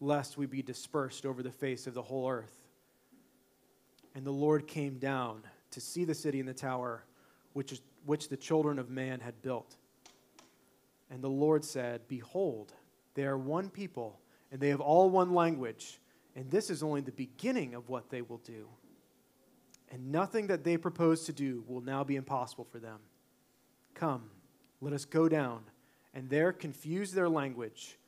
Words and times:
lest 0.00 0.38
we 0.38 0.46
be 0.46 0.62
dispersed 0.62 1.26
over 1.26 1.42
the 1.42 1.50
face 1.50 1.86
of 1.86 1.94
the 1.94 2.02
whole 2.02 2.28
earth. 2.28 2.56
And 4.14 4.26
the 4.26 4.32
Lord 4.32 4.66
came 4.66 4.98
down 4.98 5.42
to 5.72 5.80
see 5.80 6.04
the 6.04 6.14
city 6.14 6.40
and 6.40 6.48
the 6.48 6.54
tower 6.54 7.04
which, 7.52 7.72
is, 7.72 7.80
which 8.06 8.28
the 8.28 8.36
children 8.36 8.78
of 8.78 8.90
man 8.90 9.20
had 9.20 9.40
built. 9.42 9.76
And 11.10 11.22
the 11.22 11.28
Lord 11.28 11.64
said, 11.64 12.02
Behold, 12.08 12.72
they 13.14 13.24
are 13.24 13.36
one 13.36 13.68
people, 13.68 14.20
and 14.50 14.60
they 14.60 14.68
have 14.68 14.80
all 14.80 15.10
one 15.10 15.34
language, 15.34 15.98
and 16.36 16.50
this 16.50 16.70
is 16.70 16.82
only 16.82 17.00
the 17.00 17.12
beginning 17.12 17.74
of 17.74 17.88
what 17.88 18.10
they 18.10 18.22
will 18.22 18.38
do. 18.38 18.68
And 19.90 20.12
nothing 20.12 20.46
that 20.46 20.62
they 20.62 20.76
propose 20.76 21.24
to 21.24 21.32
do 21.32 21.64
will 21.66 21.80
now 21.80 22.04
be 22.04 22.14
impossible 22.14 22.64
for 22.64 22.78
them. 22.78 23.00
Come, 23.94 24.30
let 24.80 24.92
us 24.92 25.04
go 25.04 25.28
down, 25.28 25.62
and 26.14 26.30
there 26.30 26.52
confuse 26.52 27.12
their 27.12 27.28
language, 27.28 27.98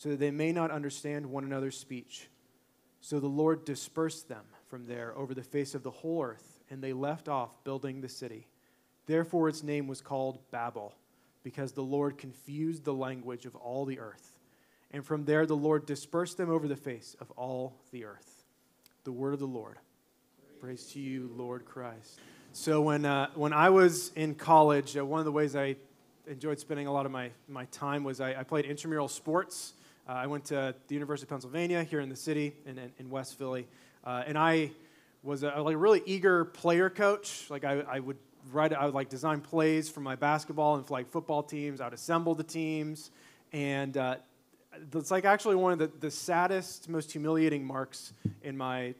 so 0.00 0.08
that 0.08 0.18
they 0.18 0.30
may 0.30 0.50
not 0.50 0.70
understand 0.70 1.26
one 1.26 1.44
another's 1.44 1.78
speech. 1.78 2.30
So 3.02 3.20
the 3.20 3.26
Lord 3.26 3.66
dispersed 3.66 4.30
them 4.30 4.44
from 4.66 4.86
there 4.86 5.14
over 5.14 5.34
the 5.34 5.42
face 5.42 5.74
of 5.74 5.82
the 5.82 5.90
whole 5.90 6.24
earth, 6.24 6.58
and 6.70 6.82
they 6.82 6.94
left 6.94 7.28
off 7.28 7.62
building 7.64 8.00
the 8.00 8.08
city. 8.08 8.46
Therefore, 9.04 9.50
its 9.50 9.62
name 9.62 9.86
was 9.86 10.00
called 10.00 10.38
Babel, 10.50 10.94
because 11.42 11.72
the 11.72 11.82
Lord 11.82 12.16
confused 12.16 12.84
the 12.84 12.94
language 12.94 13.44
of 13.44 13.54
all 13.56 13.84
the 13.84 14.00
earth. 14.00 14.38
And 14.90 15.04
from 15.04 15.26
there, 15.26 15.44
the 15.44 15.54
Lord 15.54 15.84
dispersed 15.84 16.38
them 16.38 16.48
over 16.48 16.66
the 16.66 16.76
face 16.76 17.14
of 17.20 17.30
all 17.32 17.76
the 17.92 18.06
earth. 18.06 18.44
The 19.04 19.12
word 19.12 19.34
of 19.34 19.40
the 19.40 19.46
Lord. 19.46 19.76
Praise 20.62 20.86
to 20.92 20.98
you, 20.98 21.30
Lord 21.36 21.66
Christ. 21.66 22.20
So, 22.54 22.80
when, 22.80 23.04
uh, 23.04 23.28
when 23.34 23.52
I 23.52 23.68
was 23.68 24.12
in 24.16 24.34
college, 24.34 24.96
uh, 24.96 25.04
one 25.04 25.18
of 25.18 25.26
the 25.26 25.32
ways 25.32 25.54
I 25.54 25.76
enjoyed 26.26 26.58
spending 26.58 26.86
a 26.86 26.92
lot 26.92 27.04
of 27.04 27.12
my, 27.12 27.32
my 27.48 27.66
time 27.66 28.02
was 28.02 28.22
I, 28.22 28.40
I 28.40 28.44
played 28.44 28.64
intramural 28.64 29.06
sports. 29.06 29.74
Uh, 30.10 30.14
I 30.14 30.26
went 30.26 30.46
to 30.46 30.74
the 30.88 30.94
University 30.94 31.26
of 31.26 31.28
Pennsylvania 31.28 31.84
here 31.84 32.00
in 32.00 32.08
the 32.08 32.16
city 32.16 32.52
in, 32.66 32.78
in, 32.78 32.90
in 32.98 33.10
West 33.10 33.38
Philly. 33.38 33.68
Uh, 34.02 34.24
and 34.26 34.36
I 34.36 34.72
was 35.22 35.44
a, 35.44 35.50
like 35.62 35.76
a 35.76 35.78
really 35.78 36.02
eager 36.04 36.46
player 36.46 36.90
coach. 36.90 37.46
Like 37.48 37.62
I, 37.62 37.84
I 37.88 38.00
would 38.00 38.16
write, 38.50 38.72
I 38.72 38.86
would 38.86 38.94
like 38.94 39.08
design 39.08 39.40
plays 39.40 39.88
for 39.88 40.00
my 40.00 40.16
basketball 40.16 40.74
and 40.74 40.90
like 40.90 41.08
football 41.08 41.44
teams. 41.44 41.80
I 41.80 41.84
would 41.84 41.94
assemble 41.94 42.34
the 42.34 42.42
teams. 42.42 43.12
And 43.52 43.96
uh, 43.96 44.16
it's 44.92 45.12
like 45.12 45.24
actually 45.24 45.54
one 45.54 45.74
of 45.74 45.78
the, 45.78 45.92
the 46.00 46.10
saddest, 46.10 46.88
most 46.88 47.12
humiliating 47.12 47.64
marks 47.64 48.12
in 48.42 48.56
my 48.56 48.94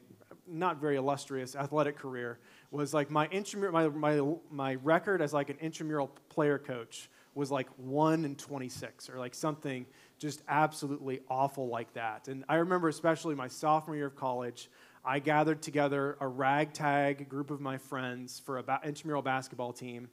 not 0.47 0.79
very 0.79 0.95
illustrious 0.95 1.57
athletic 1.57 1.97
career 1.97 2.39
was 2.71 2.93
like 2.93 3.11
my 3.11 3.27
intramural, 3.27 3.73
my, 3.73 3.89
my, 3.89 4.35
my 4.49 4.75
record 4.75 5.21
as 5.21 5.33
like 5.33 5.49
an 5.49 5.57
intramural 5.59 6.07
player 6.29 6.57
coach 6.57 7.09
was 7.35 7.51
like 7.51 7.67
1 7.77 8.25
and 8.25 8.37
26 8.37 9.09
or 9.09 9.17
like 9.19 9.33
something 9.33 9.85
just 10.21 10.43
absolutely 10.47 11.19
awful 11.29 11.67
like 11.67 11.91
that. 11.93 12.27
And 12.27 12.45
I 12.47 12.57
remember 12.57 12.87
especially 12.87 13.33
my 13.33 13.47
sophomore 13.47 13.95
year 13.95 14.05
of 14.05 14.15
college, 14.15 14.69
I 15.03 15.17
gathered 15.17 15.63
together 15.63 16.15
a 16.21 16.27
ragtag 16.27 17.27
group 17.27 17.49
of 17.49 17.59
my 17.59 17.79
friends 17.79 18.39
for 18.39 18.59
an 18.59 18.65
ba- 18.65 18.81
intramural 18.85 19.23
basketball 19.23 19.73
team. 19.73 20.09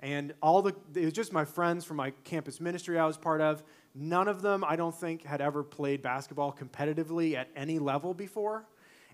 And 0.00 0.34
all 0.42 0.62
the, 0.62 0.74
it 0.96 1.04
was 1.04 1.12
just 1.12 1.32
my 1.32 1.44
friends 1.44 1.84
from 1.84 1.98
my 1.98 2.10
campus 2.24 2.60
ministry 2.60 2.98
I 2.98 3.06
was 3.06 3.16
part 3.16 3.40
of. 3.40 3.62
None 3.94 4.26
of 4.26 4.42
them, 4.42 4.64
I 4.66 4.74
don't 4.74 4.94
think, 4.94 5.24
had 5.24 5.40
ever 5.40 5.62
played 5.62 6.02
basketball 6.02 6.52
competitively 6.52 7.36
at 7.36 7.48
any 7.54 7.78
level 7.78 8.14
before. 8.14 8.66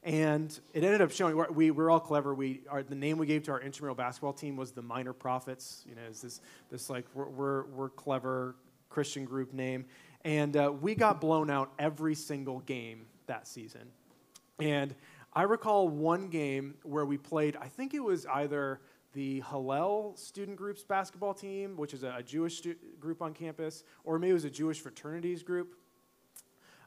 And 0.03 0.59
it 0.73 0.83
ended 0.83 1.03
up 1.03 1.11
showing 1.11 1.37
we, 1.37 1.45
we 1.51 1.71
were 1.73 1.91
all 1.91 2.01
clever. 2.01 2.35
We, 2.35 2.63
our, 2.71 2.83
the 2.83 2.95
name 2.95 3.19
we 3.19 3.27
gave 3.27 3.43
to 3.43 3.51
our 3.51 3.61
intramural 3.61 3.97
basketball 3.97 4.33
team 4.33 4.57
was 4.57 4.73
the 4.73 4.81
Minor 4.81 5.13
Prophets. 5.13 5.85
You 5.87 5.95
know, 5.95 6.03
it's 6.09 6.23
this, 6.23 6.41
this 6.71 6.89
like, 6.89 7.05
we're, 7.13 7.29
we're, 7.29 7.67
we're 7.67 7.89
clever 7.91 8.57
Christian 8.89 9.27
group 9.27 9.53
name. 9.53 9.85
And 10.25 10.57
uh, 10.57 10.73
we 10.81 10.95
got 10.95 11.21
blown 11.21 11.51
out 11.51 11.73
every 11.79 12.15
single 12.15 12.61
game 12.61 13.07
that 13.27 13.47
season. 13.47 13.91
And 14.59 14.95
I 15.33 15.43
recall 15.43 15.89
one 15.89 16.29
game 16.29 16.75
where 16.83 17.05
we 17.05 17.17
played, 17.17 17.57
I 17.57 17.69
think 17.69 17.95
it 17.95 18.01
was 18.01 18.27
either 18.27 18.81
the 19.13 19.43
Hillel 19.49 20.15
student 20.17 20.57
group's 20.57 20.83
basketball 20.83 21.35
team, 21.35 21.77
which 21.77 21.95
is 21.95 22.03
a, 22.03 22.23
Jewish 22.23 22.59
stu- 22.59 22.77
group 23.01 23.23
on 23.23 23.33
campus, 23.33 23.85
or 24.05 24.19
maybe 24.19 24.31
it 24.31 24.35
was 24.35 24.45
a 24.45 24.51
Jewish 24.51 24.81
fraternities 24.81 25.43
group. 25.43 25.77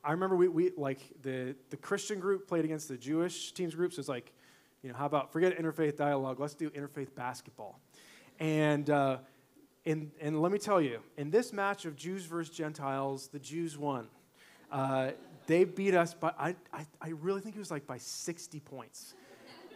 I 0.04 0.12
remember 0.12 0.36
we, 0.36 0.48
we 0.48 0.72
like 0.78 1.00
the, 1.22 1.56
the 1.70 1.78
Christian 1.78 2.20
group 2.20 2.48
played 2.48 2.66
against 2.66 2.88
the 2.90 2.98
Jewish 2.98 3.54
teams 3.54 3.76
groups. 3.76 3.96
So 3.96 4.00
it's 4.02 4.10
like, 4.10 4.34
you 4.82 4.90
know, 4.90 4.98
how 4.98 5.06
about 5.06 5.32
forget 5.32 5.58
interfaith 5.58 5.96
dialogue? 5.96 6.40
Let's 6.40 6.56
do 6.56 6.70
interfaith 6.72 7.14
basketball. 7.16 7.80
And, 8.40 8.90
uh, 8.90 9.18
and, 9.86 10.12
and 10.20 10.42
let 10.42 10.52
me 10.52 10.60
tell 10.60 10.80
you, 10.80 11.00
in 11.18 11.32
this 11.32 11.52
match 11.52 11.86
of 11.86 11.96
Jews 11.96 12.26
versus 12.26 12.56
Gentiles, 12.56 13.30
the 13.30 13.40
Jews 13.40 13.78
won. 13.78 14.08
Uh, 14.72 15.12
they 15.48 15.64
beat 15.64 15.96
us 15.96 16.14
by, 16.14 16.32
I, 16.38 16.56
I, 16.72 16.86
I 17.02 17.10
really 17.10 17.42
think 17.42 17.56
it 17.56 17.60
was 17.60 17.72
like 17.72 17.88
by 17.88 17.98
60 17.98 18.60
points. 18.60 19.16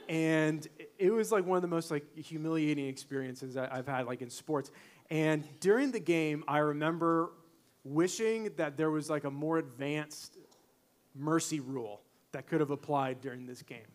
And 0.08 0.68
it 1.00 1.10
was 1.10 1.32
like 1.32 1.46
one 1.46 1.56
of 1.56 1.64
the 1.64 1.68
most 1.68 1.90
like 1.90 2.06
humiliating 2.16 2.88
experiences 2.88 3.58
I've 3.58 3.88
had 3.88 4.06
like 4.06 4.22
in 4.22 4.30
sports. 4.30 4.70
And 5.10 5.44
during 5.60 5.92
the 5.92 6.00
game, 6.00 6.44
I 6.48 6.60
remember 6.60 7.32
wishing 7.84 8.52
that 8.58 8.78
there 8.78 8.92
was 8.92 9.10
like 9.10 9.24
a 9.24 9.32
more 9.32 9.58
advanced 9.58 10.38
mercy 11.16 11.60
rule 11.60 12.02
that 12.34 12.48
could 12.48 12.60
have 12.60 12.70
applied 12.70 13.22
during 13.22 13.48
this 13.48 13.64
game. 13.64 13.88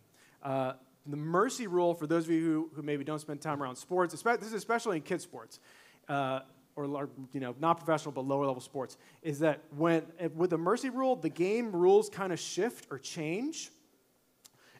Uh, 0.42 0.72
the 1.06 1.16
mercy 1.16 1.66
rule, 1.66 1.94
for 1.94 2.06
those 2.06 2.24
of 2.24 2.30
you 2.30 2.40
who, 2.40 2.70
who 2.74 2.82
maybe 2.82 3.04
don't 3.04 3.20
spend 3.20 3.40
time 3.40 3.62
around 3.62 3.76
sports, 3.76 4.12
this 4.12 4.42
is 4.42 4.52
especially 4.52 4.96
in 4.96 5.02
kids' 5.02 5.24
sports, 5.24 5.60
uh, 6.10 6.40
or 6.76 7.08
you 7.32 7.40
know, 7.40 7.54
not 7.60 7.78
professional 7.78 8.12
but 8.12 8.26
lower 8.26 8.46
level 8.46 8.60
sports, 8.60 8.96
is 9.22 9.38
that 9.40 9.60
when 9.76 10.02
with 10.34 10.50
the 10.50 10.58
mercy 10.58 10.90
rule, 10.90 11.16
the 11.16 11.28
game 11.28 11.72
rules 11.72 12.08
kind 12.08 12.32
of 12.32 12.40
shift 12.40 12.86
or 12.90 12.98
change 12.98 13.70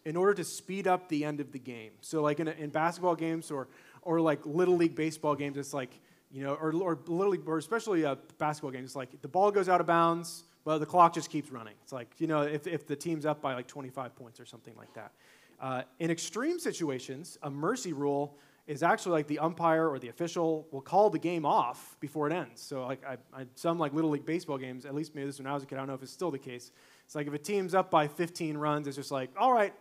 in 0.04 0.16
order 0.16 0.34
to 0.34 0.44
speed 0.44 0.86
up 0.86 1.08
the 1.08 1.24
end 1.24 1.40
of 1.40 1.52
the 1.52 1.58
game. 1.58 1.92
So, 2.00 2.22
like 2.22 2.40
in, 2.40 2.48
in 2.48 2.70
basketball 2.70 3.14
games 3.14 3.50
or 3.50 3.68
or 4.02 4.20
like 4.20 4.44
little 4.44 4.76
league 4.76 4.94
baseball 4.94 5.34
games, 5.34 5.56
it's 5.56 5.74
like 5.74 6.00
you 6.32 6.44
know, 6.44 6.54
or, 6.54 6.72
or 6.72 6.98
literally, 7.06 7.38
or 7.46 7.58
especially 7.58 8.04
a 8.04 8.16
basketball 8.38 8.70
game, 8.70 8.84
it's 8.84 8.96
like 8.96 9.20
the 9.20 9.28
ball 9.28 9.50
goes 9.50 9.68
out 9.68 9.80
of 9.80 9.86
bounds, 9.86 10.44
but 10.64 10.78
the 10.78 10.86
clock 10.86 11.12
just 11.12 11.28
keeps 11.28 11.50
running. 11.50 11.74
It's 11.82 11.92
like, 11.92 12.08
you 12.18 12.28
know, 12.28 12.42
if, 12.42 12.66
if 12.66 12.86
the 12.86 12.94
team's 12.94 13.26
up 13.26 13.42
by 13.42 13.54
like 13.54 13.66
25 13.66 14.14
points 14.14 14.38
or 14.38 14.46
something 14.46 14.74
like 14.76 14.94
that. 14.94 15.12
Uh, 15.60 15.82
in 15.98 16.10
extreme 16.10 16.58
situations, 16.58 17.36
a 17.42 17.50
mercy 17.50 17.92
rule 17.92 18.38
is 18.70 18.84
actually 18.84 19.10
like 19.10 19.26
the 19.26 19.40
umpire 19.40 19.88
or 19.88 19.98
the 19.98 20.06
official 20.06 20.64
will 20.70 20.80
call 20.80 21.10
the 21.10 21.18
game 21.18 21.44
off 21.44 21.96
before 21.98 22.28
it 22.28 22.32
ends. 22.32 22.62
So, 22.62 22.86
like, 22.86 23.04
I, 23.04 23.16
I, 23.34 23.46
some 23.56 23.80
like 23.80 23.92
Little 23.92 24.10
League 24.10 24.24
baseball 24.24 24.58
games, 24.58 24.86
at 24.86 24.94
least 24.94 25.12
maybe 25.12 25.26
this 25.26 25.38
when 25.38 25.48
I 25.48 25.54
was 25.54 25.64
a 25.64 25.66
kid, 25.66 25.74
I 25.74 25.78
don't 25.78 25.88
know 25.88 25.94
if 25.94 26.04
it's 26.04 26.12
still 26.12 26.30
the 26.30 26.38
case. 26.38 26.70
It's 27.04 27.16
like 27.16 27.26
if 27.26 27.34
a 27.34 27.38
team's 27.38 27.74
up 27.74 27.90
by 27.90 28.06
15 28.06 28.56
runs, 28.56 28.86
it's 28.86 28.96
just 28.96 29.10
like, 29.10 29.30
all 29.36 29.52
right, 29.52 29.74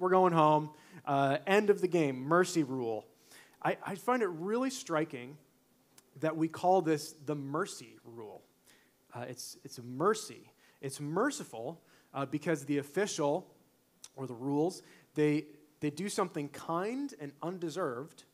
we're 0.00 0.10
going 0.10 0.32
home. 0.32 0.70
Uh, 1.06 1.38
end 1.46 1.70
of 1.70 1.80
the 1.80 1.86
game, 1.86 2.16
mercy 2.18 2.64
rule. 2.64 3.04
I, 3.62 3.76
I 3.86 3.94
find 3.94 4.24
it 4.24 4.28
really 4.28 4.70
striking 4.70 5.36
that 6.18 6.36
we 6.36 6.48
call 6.48 6.82
this 6.82 7.14
the 7.26 7.36
mercy 7.36 7.96
rule. 8.04 8.42
Uh, 9.14 9.26
it's, 9.28 9.56
it's 9.64 9.78
mercy. 9.84 10.50
It's 10.80 11.00
merciful 11.00 11.80
uh, 12.12 12.26
because 12.26 12.64
the 12.64 12.78
official 12.78 13.46
or 14.16 14.26
the 14.26 14.34
rules, 14.34 14.82
they, 15.14 15.44
they 15.80 15.90
do 15.90 16.08
something 16.08 16.48
kind 16.48 17.12
and 17.20 17.32
undeserved 17.42 18.24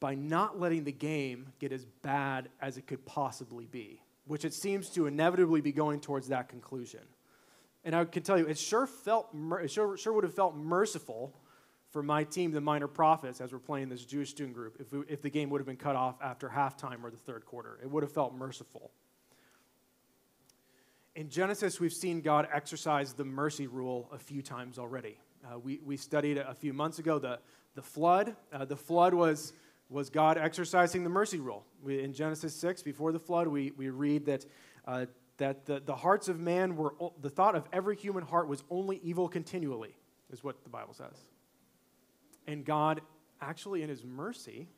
by 0.00 0.14
not 0.14 0.58
letting 0.58 0.84
the 0.84 0.92
game 0.92 1.52
get 1.60 1.72
as 1.72 1.84
bad 2.02 2.48
as 2.60 2.76
it 2.76 2.86
could 2.86 3.04
possibly 3.06 3.66
be, 3.66 4.02
which 4.26 4.44
it 4.44 4.54
seems 4.54 4.88
to 4.90 5.06
inevitably 5.06 5.60
be 5.60 5.72
going 5.72 6.00
towards 6.00 6.28
that 6.28 6.48
conclusion. 6.48 7.02
And 7.84 7.94
I 7.94 8.04
can 8.04 8.22
tell 8.22 8.38
you, 8.38 8.46
it 8.46 8.58
sure 8.58 8.86
felt, 8.86 9.28
it 9.60 9.70
sure, 9.70 9.96
sure 9.96 10.12
would 10.12 10.24
have 10.24 10.34
felt 10.34 10.56
merciful 10.56 11.34
for 11.90 12.02
my 12.02 12.24
team, 12.24 12.52
the 12.52 12.60
Minor 12.60 12.88
Prophets, 12.88 13.40
as 13.40 13.52
we're 13.52 13.58
playing 13.58 13.90
this 13.90 14.04
Jewish 14.04 14.30
student 14.30 14.54
group, 14.54 14.78
if, 14.80 14.90
we, 14.92 15.00
if 15.08 15.20
the 15.20 15.28
game 15.28 15.50
would 15.50 15.60
have 15.60 15.66
been 15.66 15.76
cut 15.76 15.94
off 15.94 16.16
after 16.22 16.48
halftime 16.48 17.04
or 17.04 17.10
the 17.10 17.18
third 17.18 17.44
quarter. 17.44 17.78
It 17.82 17.90
would 17.90 18.02
have 18.02 18.12
felt 18.12 18.34
merciful. 18.34 18.90
In 21.14 21.28
Genesis, 21.28 21.78
we've 21.78 21.92
seen 21.92 22.22
God 22.22 22.48
exercise 22.52 23.12
the 23.12 23.24
mercy 23.24 23.66
rule 23.66 24.08
a 24.10 24.18
few 24.18 24.40
times 24.40 24.78
already. 24.78 25.18
Uh, 25.44 25.58
we, 25.58 25.80
we 25.84 25.96
studied 25.96 26.38
a 26.38 26.54
few 26.54 26.72
months 26.72 26.98
ago 26.98 27.18
the, 27.18 27.38
the 27.74 27.82
flood. 27.82 28.36
Uh, 28.52 28.64
the 28.64 28.76
flood 28.76 29.12
was, 29.12 29.52
was 29.88 30.08
God 30.08 30.38
exercising 30.38 31.02
the 31.04 31.10
mercy 31.10 31.40
rule. 31.40 31.64
We, 31.82 32.02
in 32.02 32.12
Genesis 32.12 32.54
6, 32.54 32.82
before 32.82 33.12
the 33.12 33.18
flood, 33.18 33.48
we, 33.48 33.72
we 33.72 33.90
read 33.90 34.26
that, 34.26 34.46
uh, 34.86 35.06
that 35.38 35.66
the, 35.66 35.80
the 35.84 35.96
hearts 35.96 36.28
of 36.28 36.38
man 36.38 36.76
were, 36.76 36.94
the 37.20 37.30
thought 37.30 37.56
of 37.56 37.68
every 37.72 37.96
human 37.96 38.24
heart 38.24 38.46
was 38.46 38.62
only 38.70 39.00
evil 39.02 39.28
continually, 39.28 39.96
is 40.32 40.44
what 40.44 40.62
the 40.62 40.70
Bible 40.70 40.94
says. 40.94 41.16
And 42.46 42.64
God, 42.64 43.00
actually, 43.40 43.82
in 43.82 43.88
his 43.88 44.04
mercy, 44.04 44.68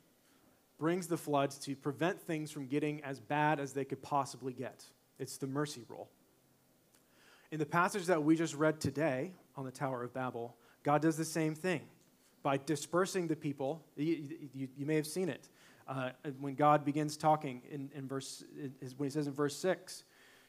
brings 0.77 1.07
the 1.07 1.17
floods 1.17 1.57
to 1.59 1.75
prevent 1.75 2.21
things 2.21 2.51
from 2.51 2.67
getting 2.67 3.03
as 3.03 3.19
bad 3.19 3.59
as 3.59 3.73
they 3.73 3.85
could 3.85 4.01
possibly 4.01 4.53
get. 4.53 4.83
It's 5.19 5.37
the 5.37 5.47
mercy 5.47 5.83
rule. 5.87 6.09
In 7.51 7.59
the 7.59 7.65
passage 7.65 8.07
that 8.07 8.23
we 8.23 8.35
just 8.35 8.55
read 8.55 8.81
today 8.81 9.31
on 9.55 9.65
the 9.65 9.71
Tower 9.71 10.03
of 10.03 10.13
Babel, 10.13 10.55
God 10.83 11.01
does 11.01 11.17
the 11.17 11.25
same 11.25 11.55
thing 11.55 11.81
by 12.43 12.57
dispersing 12.57 13.27
the 13.27 13.35
people. 13.35 13.83
You, 13.95 14.37
you, 14.53 14.67
you 14.77 14.85
may 14.85 14.95
have 14.95 15.07
seen 15.07 15.29
it. 15.29 15.49
Uh, 15.87 16.11
when 16.39 16.55
God 16.55 16.83
begins 16.83 17.15
talking 17.17 17.61
in, 17.69 17.89
in 17.93 18.07
verse, 18.07 18.43
when 18.97 19.07
he 19.07 19.09
says 19.09 19.27
in 19.27 19.33
verse 19.33 19.55
6, 19.57 20.03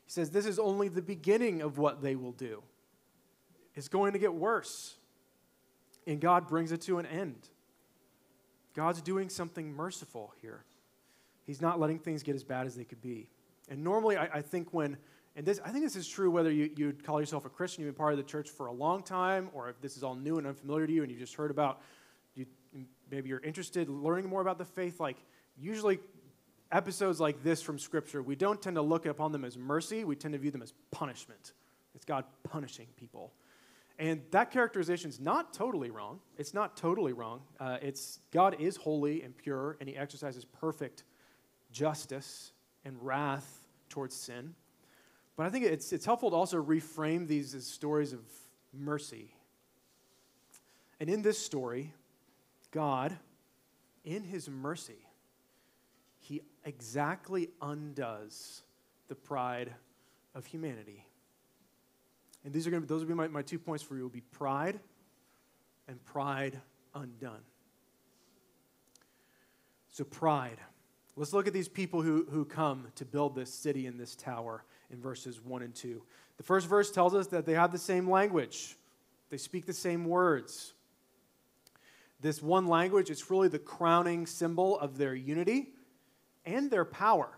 he 0.06 0.10
says, 0.10 0.30
This 0.30 0.46
is 0.46 0.58
only 0.58 0.88
the 0.88 1.02
beginning 1.02 1.62
of 1.62 1.78
what 1.78 2.00
they 2.00 2.16
will 2.16 2.32
do. 2.32 2.62
It's 3.74 3.88
going 3.88 4.12
to 4.12 4.18
get 4.18 4.34
worse. 4.34 4.96
And 6.06 6.20
God 6.20 6.48
brings 6.48 6.72
it 6.72 6.80
to 6.82 6.98
an 6.98 7.06
end. 7.06 7.48
God's 8.74 9.00
doing 9.00 9.28
something 9.28 9.72
merciful 9.72 10.32
here. 10.40 10.64
He's 11.44 11.60
not 11.60 11.80
letting 11.80 11.98
things 11.98 12.22
get 12.22 12.34
as 12.34 12.44
bad 12.44 12.66
as 12.66 12.74
they 12.74 12.84
could 12.84 13.00
be. 13.00 13.28
And 13.68 13.82
normally, 13.82 14.16
I, 14.16 14.24
I 14.34 14.42
think 14.42 14.72
when, 14.72 14.96
and 15.36 15.44
this, 15.44 15.60
I 15.62 15.70
think 15.70 15.84
this 15.84 15.96
is 15.96 16.08
true 16.08 16.30
whether 16.30 16.50
you, 16.50 16.70
you'd 16.76 17.04
call 17.04 17.20
yourself 17.20 17.44
a 17.44 17.50
Christian, 17.50 17.84
you've 17.84 17.94
been 17.94 17.98
part 17.98 18.14
of 18.14 18.16
the 18.16 18.24
church 18.24 18.48
for 18.48 18.66
a 18.66 18.72
long 18.72 19.02
time, 19.02 19.50
or 19.52 19.68
if 19.68 19.78
this 19.82 19.98
is 19.98 20.02
all 20.02 20.14
new 20.14 20.38
and 20.38 20.46
unfamiliar 20.46 20.86
to 20.86 20.92
you 20.92 21.02
and 21.02 21.12
you 21.12 21.18
just 21.18 21.34
heard 21.34 21.50
about, 21.50 21.82
you, 22.34 22.46
maybe 23.10 23.28
you're 23.28 23.40
interested 23.40 23.86
in 23.86 24.02
learning 24.02 24.30
more 24.30 24.40
about 24.40 24.56
the 24.56 24.64
faith, 24.64 24.98
like 24.98 25.18
usually 25.58 25.98
episodes 26.72 27.20
like 27.20 27.42
this 27.42 27.60
from 27.60 27.78
Scripture, 27.78 28.22
we 28.22 28.34
don't 28.34 28.62
tend 28.62 28.76
to 28.76 28.82
look 28.82 29.04
upon 29.04 29.30
them 29.30 29.44
as 29.44 29.58
mercy, 29.58 30.04
we 30.04 30.16
tend 30.16 30.32
to 30.32 30.38
view 30.38 30.50
them 30.50 30.62
as 30.62 30.72
punishment. 30.90 31.52
It's 31.94 32.06
God 32.06 32.24
punishing 32.42 32.86
people. 32.96 33.32
And 33.98 34.22
that 34.30 34.50
characterization 34.50 35.10
is 35.10 35.20
not 35.20 35.54
totally 35.54 35.90
wrong. 35.90 36.20
It's 36.36 36.52
not 36.52 36.76
totally 36.76 37.12
wrong. 37.12 37.42
Uh, 37.58 37.78
it's 37.80 38.20
God 38.30 38.56
is 38.58 38.76
holy 38.76 39.22
and 39.22 39.36
pure, 39.36 39.76
and 39.80 39.88
He 39.88 39.96
exercises 39.96 40.44
perfect 40.44 41.04
justice 41.72 42.52
and 42.84 42.96
wrath 43.00 43.64
towards 43.88 44.14
sin. 44.14 44.54
But 45.36 45.46
I 45.46 45.50
think 45.50 45.66
it's, 45.66 45.92
it's 45.92 46.06
helpful 46.06 46.30
to 46.30 46.36
also 46.36 46.62
reframe 46.62 47.28
these 47.28 47.54
as 47.54 47.66
stories 47.66 48.12
of 48.12 48.20
mercy. 48.72 49.34
And 50.98 51.10
in 51.10 51.22
this 51.22 51.38
story, 51.38 51.92
God, 52.70 53.16
in 54.04 54.24
His 54.24 54.48
mercy, 54.48 55.06
He 56.20 56.40
exactly 56.64 57.50
undoes 57.60 58.62
the 59.08 59.14
pride 59.14 59.74
of 60.34 60.46
humanity. 60.46 61.04
And 62.44 62.54
these 62.54 62.66
are 62.66 62.70
going 62.70 62.82
to, 62.82 62.88
those 62.88 63.02
will 63.02 63.08
be 63.08 63.14
my, 63.14 63.28
my 63.28 63.42
two 63.42 63.58
points 63.58 63.82
for 63.82 63.96
you 63.96 64.02
will 64.02 64.08
be 64.08 64.20
pride 64.20 64.80
and 65.86 66.02
pride 66.04 66.58
undone. 66.94 67.42
So, 69.90 70.04
pride. 70.04 70.58
Let's 71.16 71.32
look 71.32 71.46
at 71.46 71.54
these 71.54 71.68
people 71.68 72.02
who, 72.02 72.26
who 72.30 72.44
come 72.44 72.88
to 72.96 73.04
build 73.04 73.34
this 73.34 73.52
city 73.52 73.86
and 73.86 73.98
this 73.98 74.14
tower 74.14 74.64
in 74.90 75.00
verses 75.00 75.40
1 75.42 75.62
and 75.62 75.74
2. 75.74 76.02
The 76.36 76.42
first 76.42 76.66
verse 76.68 76.90
tells 76.90 77.14
us 77.14 77.28
that 77.28 77.46
they 77.46 77.54
have 77.54 77.72
the 77.72 77.78
same 77.78 78.08
language, 78.08 78.76
they 79.30 79.38
speak 79.38 79.66
the 79.66 79.72
same 79.72 80.04
words. 80.04 80.72
This 82.20 82.42
one 82.42 82.66
language 82.66 83.10
is 83.10 83.30
really 83.30 83.48
the 83.48 83.58
crowning 83.58 84.26
symbol 84.26 84.78
of 84.78 84.96
their 84.96 85.14
unity 85.14 85.74
and 86.46 86.70
their 86.70 86.84
power. 86.84 87.28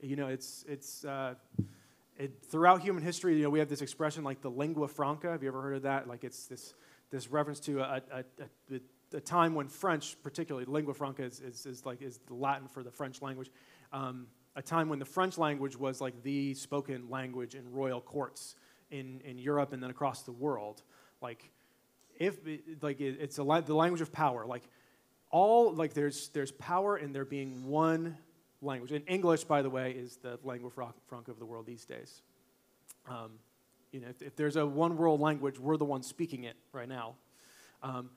You 0.00 0.16
know, 0.16 0.28
it's, 0.28 0.64
it's, 0.66 1.04
uh, 1.04 1.34
it, 2.16 2.42
throughout 2.42 2.80
human 2.80 3.02
history, 3.02 3.36
you 3.36 3.42
know, 3.42 3.50
we 3.50 3.58
have 3.58 3.68
this 3.68 3.82
expression 3.82 4.24
like 4.24 4.40
the 4.40 4.50
lingua 4.50 4.88
franca. 4.88 5.30
Have 5.30 5.42
you 5.42 5.48
ever 5.48 5.60
heard 5.60 5.76
of 5.76 5.82
that? 5.82 6.08
Like 6.08 6.24
it's 6.24 6.46
this, 6.46 6.74
this 7.10 7.30
reference 7.30 7.60
to 7.60 7.80
a, 7.80 8.02
a, 8.12 8.24
a, 8.74 8.80
a 9.16 9.20
time 9.20 9.54
when 9.54 9.68
French, 9.68 10.16
particularly 10.22 10.66
lingua 10.66 10.94
franca, 10.94 11.22
is, 11.22 11.40
is, 11.40 11.66
is, 11.66 11.84
like 11.84 12.00
is 12.00 12.18
the 12.26 12.34
Latin 12.34 12.66
for 12.66 12.82
the 12.82 12.90
French 12.90 13.20
language. 13.20 13.50
Um, 13.92 14.26
a 14.58 14.62
time 14.62 14.88
when 14.88 14.98
the 14.98 15.04
French 15.04 15.38
language 15.38 15.76
was 15.76 16.00
like 16.00 16.20
the 16.24 16.52
spoken 16.52 17.08
language 17.08 17.54
in 17.54 17.72
royal 17.72 18.00
courts 18.00 18.56
in, 18.90 19.20
in 19.24 19.38
Europe 19.38 19.72
and 19.72 19.80
then 19.80 19.88
across 19.88 20.22
the 20.24 20.32
world. 20.32 20.82
Like, 21.22 21.52
if 22.18 22.38
like 22.82 23.00
it, 23.00 23.18
it's 23.20 23.38
a, 23.38 23.62
the 23.64 23.74
language 23.74 24.00
of 24.00 24.12
power. 24.12 24.44
Like 24.44 24.64
all 25.30 25.72
like 25.72 25.94
there's 25.94 26.30
there's 26.30 26.50
power 26.50 26.98
in 26.98 27.12
there 27.12 27.24
being 27.24 27.68
one 27.68 28.18
language. 28.60 28.90
And 28.90 29.04
English, 29.06 29.44
by 29.44 29.62
the 29.62 29.70
way, 29.70 29.92
is 29.92 30.16
the 30.16 30.40
lingua 30.42 30.70
franca 31.06 31.30
of 31.30 31.38
the 31.38 31.46
world 31.46 31.64
these 31.64 31.84
days. 31.84 32.22
Um, 33.08 33.38
you 33.92 34.00
know, 34.00 34.08
if, 34.08 34.20
if, 34.20 34.36
there's 34.36 34.56
a 34.56 34.66
one 34.66 34.96
world 34.96 35.20
language, 35.20 35.60
we're 35.60 35.76
the 35.76 35.84
ones 35.84 36.08
speaking 36.08 36.44
it 36.44 36.56
right 36.72 36.88
now. 36.88 37.14
Um, 37.82 38.10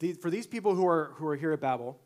the, 0.00 0.14
for 0.14 0.30
these 0.30 0.48
people 0.48 0.74
who 0.74 0.86
are, 0.86 1.12
who 1.14 1.26
are 1.28 1.36
here 1.36 1.52
at 1.52 1.60
Babel, 1.60 1.98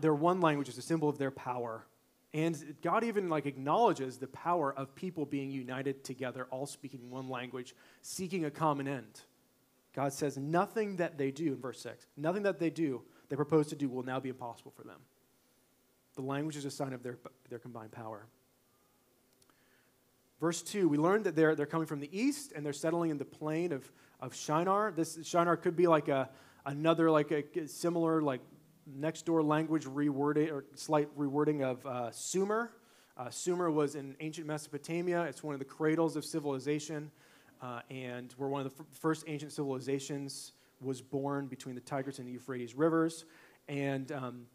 their 0.00 0.14
one 0.14 0.40
language 0.40 0.68
is 0.68 0.78
a 0.78 0.82
symbol 0.82 1.08
of 1.08 1.18
their 1.18 1.30
power. 1.30 1.86
And 2.34 2.76
God 2.82 3.04
even 3.04 3.28
like 3.28 3.46
acknowledges 3.46 4.18
the 4.18 4.26
power 4.28 4.72
of 4.72 4.94
people 4.94 5.26
being 5.26 5.50
united 5.50 6.02
together, 6.02 6.46
all 6.50 6.66
speaking 6.66 7.10
one 7.10 7.28
language, 7.28 7.74
seeking 8.00 8.44
a 8.44 8.50
common 8.50 8.88
end. 8.88 9.20
God 9.94 10.12
says 10.14 10.38
nothing 10.38 10.96
that 10.96 11.18
they 11.18 11.30
do, 11.30 11.48
in 11.48 11.60
verse 11.60 11.80
6, 11.80 12.06
nothing 12.16 12.44
that 12.44 12.58
they 12.58 12.70
do, 12.70 13.02
they 13.28 13.36
propose 13.36 13.66
to 13.68 13.76
do, 13.76 13.88
will 13.88 14.02
now 14.02 14.18
be 14.18 14.30
impossible 14.30 14.72
for 14.74 14.82
them. 14.84 15.00
The 16.14 16.22
language 16.22 16.56
is 16.56 16.64
a 16.64 16.70
sign 16.70 16.94
of 16.94 17.02
their, 17.02 17.18
their 17.50 17.58
combined 17.58 17.92
power. 17.92 18.26
Verse 20.40 20.62
2, 20.62 20.88
we 20.88 20.96
learned 20.98 21.24
that 21.24 21.36
they're, 21.36 21.54
they're 21.54 21.66
coming 21.66 21.86
from 21.86 22.00
the 22.00 22.10
east 22.18 22.52
and 22.56 22.64
they're 22.64 22.72
settling 22.72 23.10
in 23.10 23.18
the 23.18 23.24
plain 23.24 23.72
of, 23.72 23.90
of 24.20 24.34
Shinar. 24.34 24.90
This 24.90 25.18
Shinar 25.22 25.56
could 25.56 25.76
be 25.76 25.86
like 25.86 26.08
a, 26.08 26.30
another, 26.64 27.10
like 27.10 27.30
a 27.30 27.68
similar, 27.68 28.22
like 28.22 28.40
next 28.86 29.26
door 29.26 29.42
language 29.42 29.84
rewording 29.84 30.50
or 30.50 30.64
slight 30.74 31.08
rewording 31.18 31.62
of 31.62 31.84
uh, 31.86 32.10
Sumer. 32.10 32.70
Uh, 33.16 33.30
Sumer 33.30 33.70
was 33.70 33.94
in 33.94 34.16
ancient 34.20 34.46
Mesopotamia. 34.46 35.22
It's 35.24 35.42
one 35.42 35.54
of 35.54 35.58
the 35.58 35.64
cradles 35.64 36.16
of 36.16 36.24
civilization, 36.24 37.10
uh, 37.60 37.80
and 37.90 38.32
where 38.38 38.48
one 38.48 38.64
of 38.66 38.76
the 38.76 38.82
f- 38.82 38.98
first 38.98 39.24
ancient 39.26 39.52
civilizations 39.52 40.52
was 40.80 41.00
born 41.00 41.46
between 41.46 41.74
the 41.74 41.80
Tigris 41.80 42.18
and 42.18 42.26
the 42.26 42.32
Euphrates 42.32 42.74
rivers. 42.74 43.24
And 43.68 44.10
um, 44.12 44.46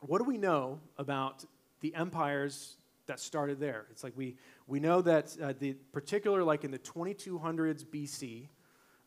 what 0.00 0.18
do 0.18 0.24
we 0.24 0.38
know 0.38 0.80
about 0.98 1.44
the 1.80 1.94
empires 1.94 2.76
that 3.06 3.20
started 3.20 3.60
there? 3.60 3.86
It's 3.90 4.02
like 4.02 4.14
we, 4.16 4.36
we 4.66 4.80
know 4.80 5.02
that 5.02 5.36
uh, 5.40 5.52
the 5.58 5.74
particular, 5.92 6.42
like 6.42 6.64
in 6.64 6.70
the 6.70 6.78
2200s 6.78 7.84
BC, 7.84 8.48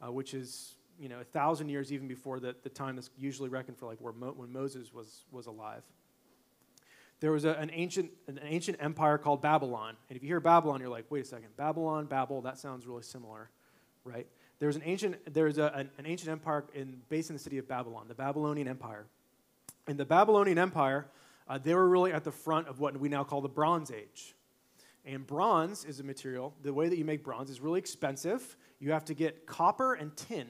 uh, 0.06 0.12
which 0.12 0.34
is 0.34 0.75
you 1.00 1.10
know 1.10 1.20
a 1.20 1.24
thousand 1.24 1.70
years 1.70 1.92
even 1.92 2.08
before 2.08 2.40
the, 2.40 2.56
the 2.64 2.70
time 2.70 2.96
that's 2.96 3.10
usually 3.18 3.50
reckoned 3.50 3.78
for 3.78 3.86
like 3.86 4.00
where 4.00 4.14
Mo, 4.14 4.34
when 4.36 4.52
Moses 4.52 4.94
was, 4.94 5.26
was 5.32 5.48
alive. 5.48 5.84
There 7.20 7.32
was 7.32 7.46
a, 7.46 7.54
an, 7.54 7.72
ancient, 7.74 8.12
an 8.28 8.40
ancient 8.44 8.80
empire 8.82 9.18
called 9.18 9.42
Babylon. 9.42 9.96
And 10.10 10.18
if 10.18 10.24
you 10.24 10.28
hear 10.28 10.42
Babylon, 10.42 10.82
you're 10.82 10.90
like, 10.90 11.06
wait 11.10 11.24
a 11.24 11.28
second, 11.28 11.56
Babylon, 11.56 12.06
Babel, 12.06 12.42
that 12.42 12.58
sounds 12.58 12.86
really 12.86 13.04
similar, 13.04 13.50
right? 14.04 14.28
There 14.60 14.68
was 14.68 14.76
an 14.76 14.82
ancient, 14.84 15.34
there 15.34 15.46
was 15.46 15.58
a, 15.58 15.72
an, 15.74 15.90
an 15.98 16.06
ancient 16.06 16.30
empire 16.30 16.66
in, 16.74 16.98
based 17.08 17.30
in 17.30 17.36
the 17.36 17.42
city 17.42 17.58
of 17.58 17.68
Babylon, 17.68 18.08
the 18.10 18.14
Babylonian 18.14 18.68
Empire. 18.68 19.06
In 19.88 19.96
the 19.96 20.04
Babylonian 20.04 20.58
Empire, 20.58 21.08
uh, 21.48 21.58
they 21.58 21.74
were 21.74 21.88
really 21.88 22.12
at 22.12 22.26
the 22.26 22.32
front 22.32 22.68
of 22.68 22.82
what 22.82 22.98
we 23.00 23.08
now 23.08 23.24
call 23.24 23.40
the 23.40 23.48
Bronze 23.50 23.90
Age. 23.90 24.36
And 25.06 25.28
bronze 25.28 25.84
is 25.86 26.00
a 26.00 26.04
material, 26.04 26.54
the 26.62 26.74
way 26.74 26.88
that 26.88 26.98
you 26.98 27.06
make 27.06 27.24
bronze 27.24 27.50
is 27.50 27.60
really 27.60 27.80
expensive. 27.80 28.58
You 28.80 28.92
have 28.92 29.06
to 29.06 29.14
get 29.14 29.46
copper 29.46 29.94
and 29.94 30.16
tin 30.16 30.48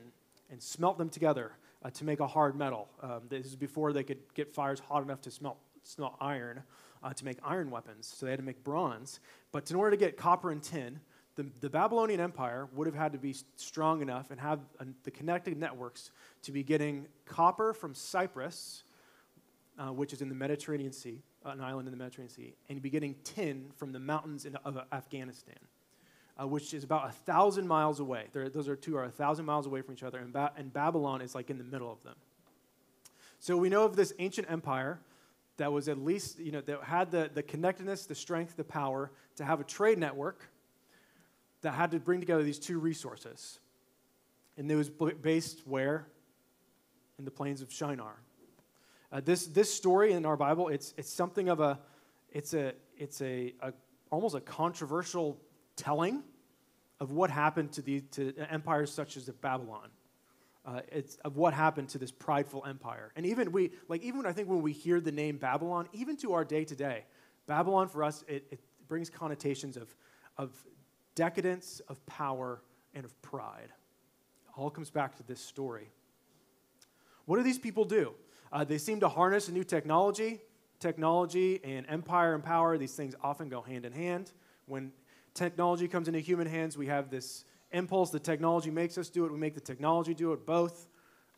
and 0.54 0.64
smelt 0.64 0.98
them 0.98 1.10
together 1.10 1.52
uh, 1.84 1.90
to 1.90 2.06
make 2.06 2.22
a 2.22 2.28
hard 2.28 2.56
metal. 2.56 2.88
Um, 3.02 3.24
this 3.28 3.48
is 3.48 3.56
before 3.58 3.92
they 3.92 4.04
could 4.04 4.20
get 4.34 4.54
fires 4.54 4.80
hot 4.80 5.04
enough 5.04 5.20
to 5.22 5.32
smelt, 5.32 5.58
smelt 5.84 6.16
iron 6.22 6.64
uh, 7.04 7.12
to 7.12 7.26
make 7.26 7.38
iron 7.44 7.70
weapons. 7.70 8.14
So 8.16 8.26
they 8.26 8.32
had 8.32 8.40
to 8.40 8.46
make 8.46 8.64
bronze. 8.64 9.20
But 9.52 9.70
in 9.70 9.76
order 9.76 9.92
to 9.92 9.98
get 9.98 10.16
copper 10.16 10.52
and 10.52 10.64
tin, 10.64 11.02
the, 11.36 11.48
the 11.60 11.70
Babylonian 11.70 12.22
Empire 12.22 12.70
would 12.74 12.88
have 12.88 12.96
had 12.96 13.12
to 13.12 13.18
be 13.18 13.36
strong 13.58 14.02
enough 14.02 14.32
and 14.32 14.40
have 14.40 14.60
uh, 14.80 14.86
the 15.04 15.12
connected 15.12 15.58
networks 15.58 16.12
to 16.44 16.54
be 16.54 16.64
getting 16.64 17.08
copper 17.26 17.74
from 17.74 17.94
Cyprus 17.94 18.84
uh, 19.78 19.92
which 19.92 20.14
is 20.14 20.22
in 20.22 20.30
the 20.30 20.36
Mediterranean 20.36 20.92
Sea, 20.92 21.22
an 21.46 21.62
island 21.62 21.88
in 21.88 21.92
the 21.92 21.98
Mediterranean 21.98 22.34
Sea, 22.34 22.54
and 22.70 22.82
be 22.82 22.90
getting 22.90 23.16
tin 23.24 23.72
from 23.76 23.92
the 23.92 24.00
mountains 24.00 24.46
in, 24.46 24.56
of 24.58 24.78
Afghanistan, 24.92 25.58
uh, 26.40 26.48
which 26.48 26.74
is 26.74 26.84
about 26.84 27.08
a 27.08 27.12
thousand 27.12 27.68
miles 27.68 28.00
away. 28.00 28.26
Those 28.34 28.68
are 28.68 28.76
two 28.76 28.98
are 28.98 29.06
a 29.06 29.12
thousand 29.12 29.46
miles 29.46 29.66
away 29.66 29.82
from 29.82 29.94
each 29.94 30.04
other, 30.04 30.20
and, 30.20 30.34
ba- 30.34 30.52
and 30.58 30.74
Babylon 30.74 31.22
is 31.22 31.36
like 31.36 31.50
in 31.50 31.58
the 31.58 31.64
middle 31.64 31.92
of 31.92 32.02
them. 32.04 32.16
So 33.40 33.58
we 33.58 33.70
know 33.70 33.84
of 33.84 33.96
this 33.96 34.14
ancient 34.20 34.50
empire 34.50 35.00
that 35.58 35.72
was 35.72 35.88
at 35.88 35.98
least, 35.98 36.40
you 36.40 36.52
know, 36.52 36.62
that 36.62 36.84
had 36.84 37.12
the, 37.12 37.30
the 37.34 37.44
connectedness, 37.44 38.06
the 38.06 38.16
strength, 38.16 38.56
the 38.56 38.64
power 38.64 39.12
to 39.36 39.46
have 39.46 39.60
a 39.60 39.64
trade 39.64 39.98
network 39.98 40.50
that 41.62 41.74
had 41.74 41.92
to 41.92 42.00
bring 42.00 42.20
together 42.20 42.44
these 42.44 42.60
two 42.60 42.80
resources. 42.80 43.60
And 44.58 44.72
it 44.72 44.76
was 44.76 44.90
based 44.90 45.62
where? 45.66 46.08
In 47.20 47.26
the 47.26 47.32
plains 47.32 47.62
of 47.62 47.72
Shinar, 47.72 48.16
uh, 49.12 49.22
this, 49.24 49.46
this 49.46 49.72
story 49.72 50.14
in 50.14 50.26
our 50.26 50.36
Bible, 50.36 50.70
it's, 50.70 50.96
it's 50.98 51.14
something 51.14 51.48
of 51.48 51.60
a, 51.60 51.78
it's 52.32 52.56
a, 52.56 52.74
it's 52.98 53.22
a, 53.22 53.54
a 53.62 53.72
almost 54.10 54.36
a 54.36 54.42
controversial 54.42 55.40
telling 55.76 56.24
of 57.00 57.12
what 57.12 57.30
happened 57.30 57.72
to, 57.74 57.82
the, 57.82 58.02
to 58.12 58.34
empires 58.50 58.92
such 58.92 59.18
as 59.18 59.30
Babylon. 59.30 59.90
Uh, 60.66 60.80
it's 60.92 61.18
of 61.26 61.36
what 61.36 61.54
happened 61.54 61.90
to 61.90 61.98
this 61.98 62.12
prideful 62.12 62.64
empire. 62.66 63.12
And 63.16 63.26
even 63.26 63.52
we, 63.52 63.72
like 63.90 64.02
even 64.02 64.26
I 64.26 64.32
think 64.32 64.48
when 64.48 64.62
we 64.62 64.72
hear 64.72 65.02
the 65.02 65.12
name 65.12 65.38
Babylon, 65.38 65.90
even 65.92 66.16
to 66.18 66.34
our 66.34 66.46
day 66.46 66.64
today, 66.64 67.04
Babylon 67.48 67.90
for 67.90 68.04
us, 68.04 68.24
it, 68.28 68.46
it 68.50 68.60
brings 68.88 69.10
connotations 69.10 69.76
of, 69.76 69.94
of 70.38 70.52
decadence, 71.16 71.82
of 71.90 72.04
power, 72.06 72.62
and 72.94 73.04
of 73.04 73.22
pride. 73.22 73.70
All 74.56 74.70
comes 74.70 74.90
back 74.90 75.18
to 75.18 75.24
this 75.24 75.42
story. 75.42 75.90
What 77.26 77.38
do 77.38 77.44
these 77.44 77.60
people 77.60 77.84
do? 77.84 78.14
Uh, 78.52 78.64
they 78.64 78.78
seem 78.78 79.00
to 79.02 79.10
harness 79.10 79.50
a 79.50 79.52
new 79.52 79.64
technology. 79.64 80.40
Technology 80.80 81.60
and 81.64 81.86
empire 81.90 82.36
and 82.36 82.44
power, 82.44 82.78
these 82.78 82.94
things 82.94 83.16
often 83.24 83.48
go 83.48 83.62
hand 83.62 83.86
in 83.86 83.94
hand. 83.94 84.32
When 84.66 84.92
technology 85.34 85.88
comes 85.88 86.08
into 86.08 86.20
human 86.20 86.48
hands, 86.48 86.78
we 86.78 86.88
have 86.88 87.10
this 87.10 87.46
impulse. 87.72 88.12
The 88.12 88.20
technology 88.20 88.72
makes 88.72 88.98
us 88.98 89.10
do 89.10 89.26
it. 89.26 89.32
We 89.32 89.40
make 89.40 89.56
the 89.56 89.62
technology 89.62 90.14
do 90.14 90.34
it, 90.34 90.46
both 90.46 90.88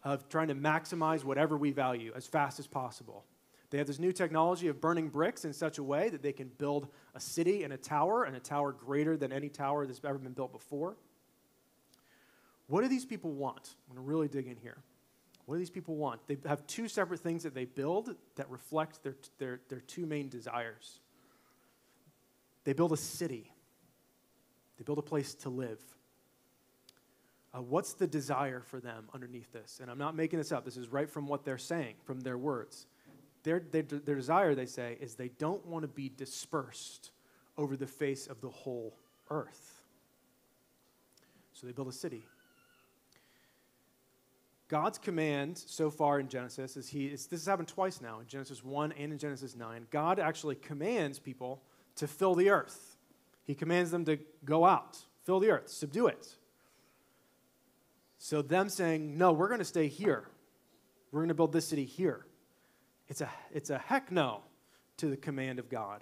of 0.04 0.30
trying 0.30 0.50
to 0.50 0.56
maximize 0.56 1.24
whatever 1.24 1.58
we 1.58 1.72
value 1.72 2.12
as 2.16 2.28
fast 2.28 2.60
as 2.60 2.68
possible. 2.68 3.26
They 3.72 3.80
have 3.80 3.88
this 3.88 4.00
new 4.00 4.12
technology 4.12 4.68
of 4.68 4.80
burning 4.80 5.10
bricks 5.10 5.44
in 5.44 5.52
such 5.52 5.80
a 5.80 5.84
way 5.84 6.10
that 6.10 6.22
they 6.22 6.32
can 6.32 6.50
build 6.58 6.88
a 7.16 7.20
city 7.20 7.64
and 7.64 7.74
a 7.74 7.78
tower, 7.78 8.24
and 8.24 8.36
a 8.36 8.40
tower 8.40 8.72
greater 8.72 9.18
than 9.18 9.34
any 9.34 9.50
tower 9.50 9.88
that's 9.88 10.02
ever 10.06 10.20
been 10.20 10.34
built 10.34 10.52
before. 10.52 10.96
What 12.68 12.82
do 12.82 12.88
these 12.88 13.06
people 13.06 13.32
want? 13.32 13.76
I'm 13.90 13.96
going 13.96 14.06
to 14.06 14.10
really 14.10 14.28
dig 14.28 14.48
in 14.48 14.58
here. 14.58 14.78
What 15.46 15.56
do 15.56 15.60
these 15.60 15.70
people 15.70 15.96
want? 15.96 16.26
They 16.28 16.38
have 16.48 16.66
two 16.68 16.88
separate 16.88 17.20
things 17.20 17.44
that 17.44 17.54
they 17.54 17.66
build 17.66 18.16
that 18.36 18.50
reflect 18.50 19.04
their, 19.04 19.16
their, 19.38 19.60
their 19.70 19.82
two 19.82 20.06
main 20.06 20.30
desires. 20.30 21.00
They 22.64 22.74
build 22.74 22.94
a 22.94 22.98
city, 22.98 23.52
they 24.78 24.84
build 24.84 24.98
a 24.98 25.04
place 25.04 25.34
to 25.36 25.50
live. 25.50 25.80
Uh, 27.54 27.62
what's 27.62 27.94
the 27.94 28.08
desire 28.08 28.62
for 28.62 28.80
them 28.80 29.06
underneath 29.14 29.52
this? 29.54 29.80
And 29.82 29.90
I'm 29.90 29.98
not 29.98 30.16
making 30.16 30.40
this 30.40 30.52
up. 30.52 30.66
This 30.66 30.78
is 30.78 30.90
right 30.90 31.10
from 31.10 31.28
what 31.28 31.46
they're 31.46 31.58
saying, 31.58 31.96
from 32.04 32.20
their 32.20 32.38
words. 32.38 32.88
Their, 33.44 33.60
their, 33.60 33.84
their 33.84 34.16
desire, 34.16 34.56
they 34.56 34.66
say, 34.66 34.98
is 35.00 35.16
they 35.16 35.30
don't 35.30 35.66
want 35.66 35.84
to 35.84 35.88
be 35.88 36.10
dispersed 36.10 37.12
over 37.58 37.78
the 37.78 37.88
face 37.88 38.28
of 38.28 38.42
the 38.42 38.50
whole 38.50 38.98
earth. 39.30 39.82
So 41.54 41.68
they 41.68 41.74
build 41.74 41.88
a 41.88 41.94
city. 41.94 42.26
God's 44.68 44.98
command 44.98 45.58
so 45.58 45.92
far 45.92 46.20
in 46.20 46.28
Genesis 46.28 46.76
is 46.76 46.90
he 46.90 47.06
is, 47.06 47.28
this 47.28 47.42
has 47.42 47.46
happened 47.46 47.68
twice 47.68 48.02
now 48.02 48.20
in 48.20 48.28
Genesis 48.28 48.64
1 48.64 48.94
and 48.94 49.12
in 49.12 49.18
Genesis 49.20 49.56
9. 49.56 49.88
God 49.92 50.20
actually 50.20 50.56
commands 50.56 51.20
people 51.20 51.62
to 51.98 52.08
fill 52.08 52.36
the 52.36 52.50
earth. 52.50 52.95
He 53.46 53.56
commands 53.56 53.92
them 53.92 54.04
to 54.06 54.20
go 54.44 54.66
out, 54.66 54.98
fill 55.24 55.40
the 55.40 55.52
earth, 55.52 55.70
subdue 55.70 56.08
it. 56.08 56.36
So 58.18 58.42
them 58.42 58.70
saying, 58.70 59.18
"No, 59.18 59.32
we're 59.32 59.48
going 59.48 59.60
to 59.60 59.66
stay 59.66 59.88
here. 59.88 60.28
We're 61.12 61.22
going 61.22 61.30
to 61.30 61.36
build 61.36 61.54
this 61.54 61.68
city 61.68 61.86
here." 61.86 62.26
It's 63.08 63.22
a 63.22 63.30
it's 63.54 63.70
a 63.70 63.78
heck 63.78 64.12
no 64.12 64.42
to 64.98 65.08
the 65.08 65.18
command 65.18 65.60
of 65.60 65.70
God 65.70 66.02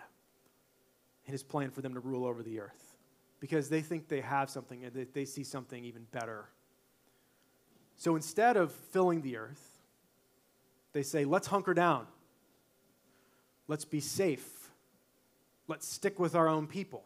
and 1.26 1.32
his 1.32 1.44
plan 1.44 1.70
for 1.70 1.82
them 1.82 1.94
to 1.94 2.00
rule 2.00 2.26
over 2.26 2.42
the 2.42 2.60
earth 2.60 2.96
because 3.40 3.70
they 3.70 3.82
think 3.82 4.08
they 4.08 4.22
have 4.22 4.50
something 4.50 4.86
and 4.86 4.94
they, 4.94 5.04
they 5.04 5.26
see 5.26 5.44
something 5.44 5.84
even 5.84 6.06
better 6.12 6.48
so 7.98 8.16
instead 8.16 8.58
of 8.58 8.72
filling 8.72 9.22
the 9.22 9.38
earth, 9.38 9.80
they 10.94 11.04
say, 11.04 11.26
let's 11.26 11.48
hunker 11.48 11.74
down. 11.74 12.08
Let's 13.68 13.86
be 13.86 14.00
safe. 14.00 14.70
Let's 15.68 15.88
stick 15.88 16.20
with 16.20 16.36
our 16.36 16.48
own 16.48 16.68
people. 16.68 17.04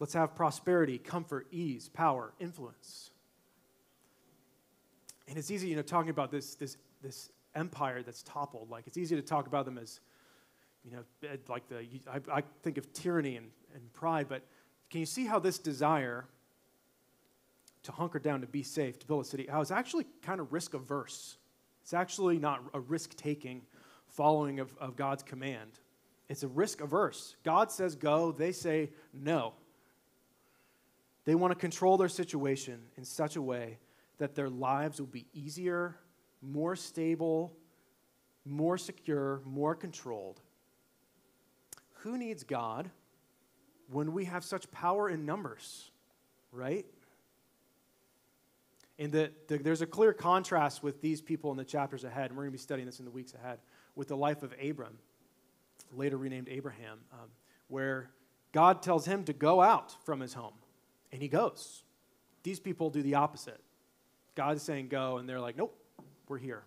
Let's 0.00 0.14
have 0.14 0.34
prosperity, 0.34 0.98
comfort, 0.98 1.46
ease, 1.52 1.88
power, 1.88 2.32
influence. 2.40 3.10
And 5.28 5.38
it's 5.38 5.50
easy, 5.50 5.68
you 5.68 5.76
know, 5.76 5.82
talking 5.82 6.10
about 6.10 6.32
this, 6.32 6.56
this, 6.56 6.76
this 7.02 7.30
empire 7.54 8.02
that's 8.02 8.22
toppled. 8.22 8.70
Like, 8.70 8.86
it's 8.86 8.96
easy 8.96 9.14
to 9.14 9.22
talk 9.22 9.46
about 9.46 9.66
them 9.66 9.78
as, 9.78 10.00
you 10.84 10.90
know, 10.90 11.04
eh, 11.22 11.36
like 11.48 11.68
the, 11.68 11.84
I, 12.10 12.38
I 12.38 12.42
think 12.62 12.78
of 12.78 12.92
tyranny 12.92 13.36
and, 13.36 13.50
and 13.74 13.92
pride, 13.92 14.26
but 14.28 14.42
can 14.88 15.00
you 15.00 15.06
see 15.06 15.26
how 15.26 15.38
this 15.38 15.58
desire 15.58 16.26
to 17.82 17.92
hunker 17.92 18.18
down, 18.18 18.40
to 18.40 18.46
be 18.46 18.62
safe, 18.62 18.98
to 18.98 19.06
build 19.06 19.24
a 19.24 19.28
city, 19.28 19.48
I 19.48 19.58
was 19.58 19.70
actually 19.70 20.06
kind 20.22 20.40
of 20.40 20.52
risk 20.52 20.74
averse. 20.74 21.36
It's 21.82 21.94
actually 21.94 22.38
not 22.38 22.62
a 22.74 22.80
risk 22.80 23.16
taking 23.16 23.62
following 24.08 24.60
of, 24.60 24.76
of 24.78 24.96
God's 24.96 25.22
command. 25.22 25.70
It's 26.28 26.42
a 26.42 26.48
risk 26.48 26.80
averse. 26.80 27.36
God 27.44 27.72
says 27.72 27.94
go, 27.94 28.32
they 28.32 28.52
say 28.52 28.90
no. 29.12 29.54
They 31.30 31.36
want 31.36 31.52
to 31.52 31.56
control 31.60 31.96
their 31.96 32.08
situation 32.08 32.80
in 32.96 33.04
such 33.04 33.36
a 33.36 33.40
way 33.40 33.78
that 34.18 34.34
their 34.34 34.50
lives 34.50 34.98
will 34.98 35.06
be 35.06 35.26
easier, 35.32 35.94
more 36.42 36.74
stable, 36.74 37.56
more 38.44 38.76
secure, 38.76 39.40
more 39.44 39.76
controlled. 39.76 40.40
Who 41.98 42.18
needs 42.18 42.42
God 42.42 42.90
when 43.92 44.12
we 44.12 44.24
have 44.24 44.42
such 44.42 44.68
power 44.72 45.08
in 45.08 45.24
numbers, 45.24 45.92
right? 46.50 46.84
And 48.98 49.12
the, 49.12 49.30
the, 49.46 49.58
there's 49.58 49.82
a 49.82 49.86
clear 49.86 50.12
contrast 50.12 50.82
with 50.82 51.00
these 51.00 51.20
people 51.20 51.52
in 51.52 51.56
the 51.56 51.64
chapters 51.64 52.02
ahead, 52.02 52.30
and 52.30 52.36
we're 52.36 52.42
going 52.42 52.50
to 52.50 52.58
be 52.58 52.60
studying 52.60 52.86
this 52.86 52.98
in 52.98 53.04
the 53.04 53.12
weeks 53.12 53.34
ahead, 53.34 53.60
with 53.94 54.08
the 54.08 54.16
life 54.16 54.42
of 54.42 54.52
Abram, 54.60 54.98
later 55.92 56.16
renamed 56.16 56.48
Abraham, 56.48 56.98
um, 57.12 57.28
where 57.68 58.10
God 58.50 58.82
tells 58.82 59.06
him 59.06 59.22
to 59.26 59.32
go 59.32 59.62
out 59.62 59.94
from 60.04 60.18
his 60.18 60.34
home, 60.34 60.54
and 61.12 61.20
he 61.20 61.28
goes. 61.28 61.82
These 62.42 62.60
people 62.60 62.90
do 62.90 63.02
the 63.02 63.16
opposite. 63.16 63.60
God 64.34 64.56
is 64.56 64.62
saying 64.62 64.88
go, 64.88 65.18
and 65.18 65.28
they're 65.28 65.40
like, 65.40 65.56
nope, 65.56 65.76
we're 66.28 66.38
here. 66.38 66.62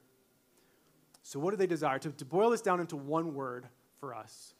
So, 1.23 1.39
what 1.39 1.51
do 1.51 1.57
they 1.57 1.67
desire? 1.67 1.99
To, 1.99 2.11
to 2.11 2.25
boil 2.25 2.49
this 2.49 2.61
down 2.61 2.79
into 2.79 2.97
one 2.97 3.33
word 3.33 3.65
for 3.99 4.13
us, 4.13 4.53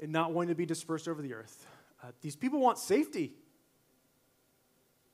and 0.00 0.12
not 0.12 0.32
wanting 0.32 0.48
to 0.48 0.54
be 0.54 0.66
dispersed 0.66 1.08
over 1.08 1.22
the 1.22 1.34
earth, 1.34 1.66
uh, 2.02 2.08
these 2.20 2.36
people 2.36 2.60
want 2.60 2.78
safety. 2.78 3.32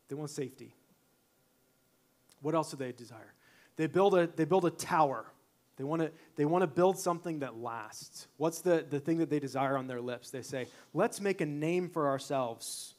They 0.09 0.15
want 0.15 0.31
safety. 0.31 0.75
What 2.41 2.55
else 2.55 2.71
do 2.71 2.77
they 2.77 2.93
desire? 2.93 3.35
They 3.77 3.87
build 3.87 4.15
a, 4.15 4.27
they 4.27 4.45
build 4.45 4.65
a 4.65 4.71
tower. 4.71 5.27
They 5.77 5.85
want 5.85 6.03
to 6.03 6.11
they 6.37 6.45
want 6.45 6.63
to 6.63 6.67
build 6.67 6.99
something 6.99 7.41
that 7.41 7.57
lasts. 7.57 8.27
What's 8.37 8.61
the, 8.61 8.85
the 8.89 9.01
thing 9.01 9.19
that 9.19 9.31
they 9.31 9.39
desire 9.39 9.77
on 9.77 9.87
their 9.87 10.01
lips? 10.01 10.31
They 10.31 10.43
say, 10.43 10.67
let's 10.93 11.21
make 11.21 11.41
a 11.41 11.47
name 11.47 11.89
for 11.89 12.09
ourselves. 12.09 12.95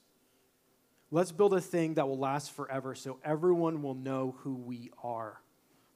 Let's 1.14 1.32
build 1.32 1.54
a 1.54 1.62
thing 1.62 1.94
that 1.94 2.08
will 2.08 2.18
last 2.18 2.54
forever 2.54 2.96
so 2.96 3.20
everyone 3.24 3.84
will 3.84 3.94
know 3.94 4.34
who 4.40 4.56
we 4.56 4.90
are. 5.04 5.40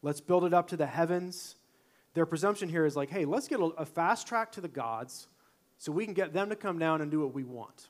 Let's 0.03 0.21
build 0.21 0.45
it 0.45 0.53
up 0.53 0.67
to 0.67 0.77
the 0.77 0.85
heavens. 0.85 1.55
Their 2.13 2.27
presumption 2.27 2.69
here 2.69 2.85
is 2.85 2.95
like, 2.95 3.09
hey, 3.09 3.25
let's 3.25 3.47
get 3.47 3.59
a, 3.59 3.83
fast 3.83 4.27
track 4.27 4.51
to 4.51 4.61
the 4.61 4.67
gods 4.67 5.25
so 5.79 5.91
we 5.91 6.05
can 6.05 6.13
get 6.13 6.33
them 6.33 6.49
to 6.49 6.55
come 6.55 6.77
down 6.77 7.01
and 7.01 7.09
do 7.09 7.19
what 7.21 7.33
we 7.33 7.43
want. 7.43 7.87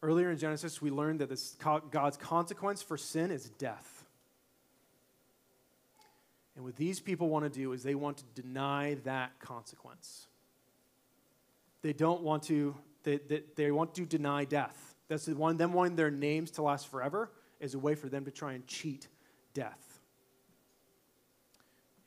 Earlier 0.00 0.30
in 0.30 0.38
Genesis, 0.38 0.80
we 0.80 0.92
learned 0.92 1.18
that 1.18 1.28
this, 1.28 1.56
God's 1.90 2.16
consequence 2.16 2.82
for 2.82 2.96
sin 2.96 3.32
is 3.32 3.50
death. 3.58 4.04
And 6.54 6.64
what 6.64 6.76
these 6.76 7.00
people 7.00 7.28
want 7.28 7.52
to 7.52 7.58
do 7.58 7.72
is 7.72 7.82
they 7.82 7.96
want 7.96 8.18
to 8.18 8.40
deny 8.40 8.94
that 9.02 9.40
consequence. 9.40 10.28
They 11.82 11.92
don't 11.92 12.22
want 12.22 12.44
to, 12.44 12.76
they, 13.06 13.18
they, 13.18 13.42
they 13.54 13.70
want 13.70 13.94
to 13.94 14.04
deny 14.04 14.44
death. 14.44 14.96
That's 15.08 15.26
the 15.26 15.34
one, 15.34 15.56
them 15.56 15.72
wanting 15.72 15.94
their 15.94 16.10
names 16.10 16.50
to 16.52 16.62
last 16.62 16.88
forever 16.88 17.30
is 17.60 17.74
a 17.74 17.78
way 17.78 17.94
for 17.94 18.08
them 18.08 18.24
to 18.24 18.32
try 18.32 18.54
and 18.54 18.66
cheat 18.66 19.06
death. 19.54 20.00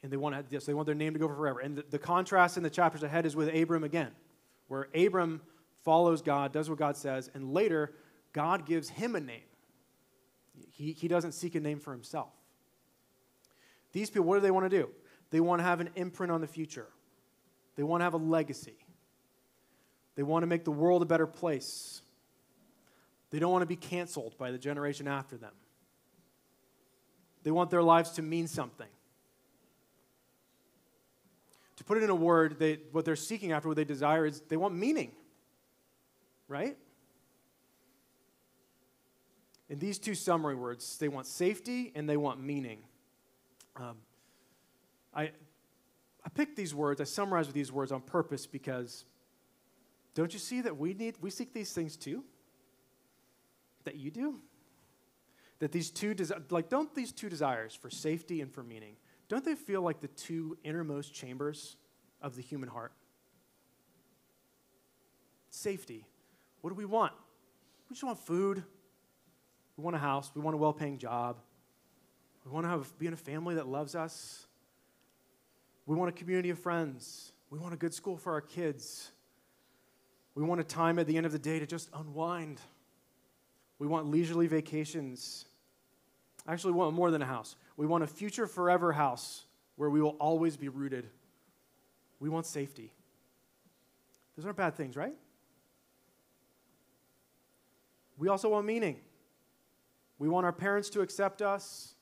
And 0.03 0.11
they 0.11 0.17
want, 0.17 0.35
to, 0.35 0.43
yes, 0.49 0.65
they 0.65 0.73
want 0.73 0.85
their 0.85 0.95
name 0.95 1.13
to 1.13 1.19
go 1.19 1.27
forever. 1.29 1.61
And 1.61 1.77
the, 1.77 1.85
the 1.89 1.99
contrast 1.99 2.57
in 2.57 2.63
the 2.63 2.69
chapters 2.69 3.01
ahead 3.01 3.25
is 3.25 3.33
with 3.33 3.47
Abram 3.55 3.85
again, 3.85 4.11
where 4.67 4.89
Abram 4.93 5.41
follows 5.83 6.21
God, 6.21 6.51
does 6.51 6.69
what 6.69 6.77
God 6.77 6.97
says, 6.97 7.31
and 7.33 7.53
later, 7.53 7.93
God 8.33 8.65
gives 8.65 8.89
him 8.89 9.15
a 9.15 9.21
name. 9.21 9.39
He, 10.69 10.91
he 10.91 11.07
doesn't 11.07 11.31
seek 11.31 11.55
a 11.55 11.61
name 11.61 11.79
for 11.79 11.93
himself. 11.93 12.33
These 13.93 14.09
people, 14.09 14.25
what 14.25 14.35
do 14.35 14.41
they 14.41 14.51
want 14.51 14.69
to 14.69 14.77
do? 14.77 14.89
They 15.31 15.39
want 15.39 15.59
to 15.59 15.63
have 15.63 15.79
an 15.79 15.91
imprint 15.95 16.31
on 16.31 16.41
the 16.41 16.47
future, 16.47 16.87
they 17.77 17.83
want 17.83 18.01
to 18.01 18.03
have 18.03 18.13
a 18.13 18.17
legacy. 18.17 18.75
They 20.19 20.23
want 20.23 20.43
to 20.43 20.47
make 20.47 20.65
the 20.65 20.71
world 20.71 21.01
a 21.01 21.05
better 21.05 21.25
place. 21.25 22.01
They 23.29 23.39
don't 23.39 23.53
want 23.53 23.61
to 23.61 23.67
be 23.67 23.77
canceled 23.77 24.37
by 24.37 24.51
the 24.51 24.57
generation 24.57 25.07
after 25.07 25.37
them. 25.37 25.53
They 27.43 27.51
want 27.51 27.69
their 27.69 27.81
lives 27.81 28.09
to 28.11 28.21
mean 28.21 28.49
something. 28.49 28.89
To 31.77 31.85
put 31.85 31.95
it 31.95 32.03
in 32.03 32.09
a 32.09 32.15
word, 32.15 32.59
they, 32.59 32.79
what 32.91 33.05
they're 33.05 33.15
seeking 33.15 33.53
after, 33.53 33.69
what 33.69 33.77
they 33.77 33.85
desire, 33.85 34.25
is 34.25 34.41
they 34.41 34.57
want 34.57 34.75
meaning 34.75 35.13
right? 36.49 36.75
In 39.69 39.79
these 39.79 39.99
two 39.99 40.15
summary 40.15 40.55
words, 40.55 40.97
they 40.97 41.07
want 41.07 41.27
safety 41.27 41.93
and 41.95 42.09
they 42.09 42.17
want 42.17 42.41
meaning. 42.41 42.79
Um, 43.77 43.95
I, 45.13 45.31
I 46.25 46.29
picked 46.33 46.57
these 46.57 46.75
words, 46.75 46.99
I 46.99 47.05
summarized 47.05 47.47
with 47.47 47.55
these 47.55 47.71
words 47.71 47.93
on 47.93 48.01
purpose 48.01 48.45
because 48.45 49.05
don't 50.19 50.33
you 50.33 50.39
see 50.39 50.59
that 50.61 50.77
we 50.77 50.93
need, 50.93 51.15
we 51.21 51.29
seek 51.29 51.53
these 51.53 51.71
things 51.71 51.95
too? 51.95 52.23
That 53.85 53.95
you 53.95 54.11
do? 54.11 54.35
That 55.59 55.71
these 55.71 55.89
two, 55.89 56.13
desi- 56.13 56.51
like, 56.51 56.69
don't 56.69 56.93
these 56.93 57.11
two 57.11 57.29
desires 57.29 57.73
for 57.73 57.89
safety 57.89 58.41
and 58.41 58.51
for 58.51 58.61
meaning, 58.61 58.97
don't 59.29 59.45
they 59.45 59.55
feel 59.55 59.81
like 59.81 60.01
the 60.01 60.09
two 60.09 60.57
innermost 60.63 61.13
chambers 61.13 61.77
of 62.21 62.35
the 62.35 62.41
human 62.41 62.67
heart? 62.67 62.91
Safety. 65.51 66.05
What 66.61 66.71
do 66.71 66.75
we 66.75 66.85
want? 66.85 67.13
We 67.89 67.93
just 67.93 68.03
want 68.03 68.19
food. 68.19 68.63
We 69.77 69.83
want 69.83 69.95
a 69.95 69.99
house. 69.99 70.31
We 70.35 70.41
want 70.41 70.55
a 70.55 70.57
well 70.57 70.73
paying 70.73 70.97
job. 70.97 71.37
We 72.45 72.51
want 72.51 72.65
to 72.65 72.69
have, 72.69 72.99
be 72.99 73.07
in 73.07 73.13
a 73.13 73.17
family 73.17 73.55
that 73.55 73.67
loves 73.67 73.95
us. 73.95 74.47
We 75.85 75.95
want 75.95 76.09
a 76.09 76.11
community 76.11 76.49
of 76.49 76.59
friends. 76.59 77.31
We 77.49 77.57
want 77.57 77.73
a 77.73 77.77
good 77.77 77.93
school 77.93 78.17
for 78.17 78.33
our 78.33 78.41
kids. 78.41 79.11
We 80.39 80.45
want 80.45 80.61
a 80.61 80.63
time 80.63 80.99
at 80.99 81.05
the 81.05 81.17
end 81.17 81.25
of 81.25 81.33
the 81.33 81.37
day 81.37 81.59
to 81.59 81.67
just 81.67 81.89
unwind. 81.93 82.61
We 83.77 83.87
want 83.87 84.09
leisurely 84.09 84.47
vacations. 84.47 85.43
Actually, 86.47 86.71
want 86.71 86.95
more 86.95 87.11
than 87.11 87.21
a 87.21 87.25
house. 87.25 87.57
We 87.75 87.85
want 87.85 88.05
a 88.05 88.07
future 88.07 88.47
forever 88.47 88.93
house 88.93 89.43
where 89.75 89.89
we 89.89 90.01
will 90.01 90.15
always 90.17 90.55
be 90.55 90.69
rooted. 90.69 91.09
We 92.21 92.29
want 92.29 92.45
safety. 92.45 92.93
Those 94.37 94.45
aren't 94.45 94.55
bad 94.55 94.75
things, 94.75 94.95
right? 94.95 95.13
We 98.17 98.29
also 98.29 98.47
want 98.47 98.65
meaning. 98.65 98.95
We 100.19 100.29
want 100.29 100.45
our 100.45 100.53
parents 100.53 100.89
to 100.91 101.01
accept 101.01 101.41
us. 101.41 101.95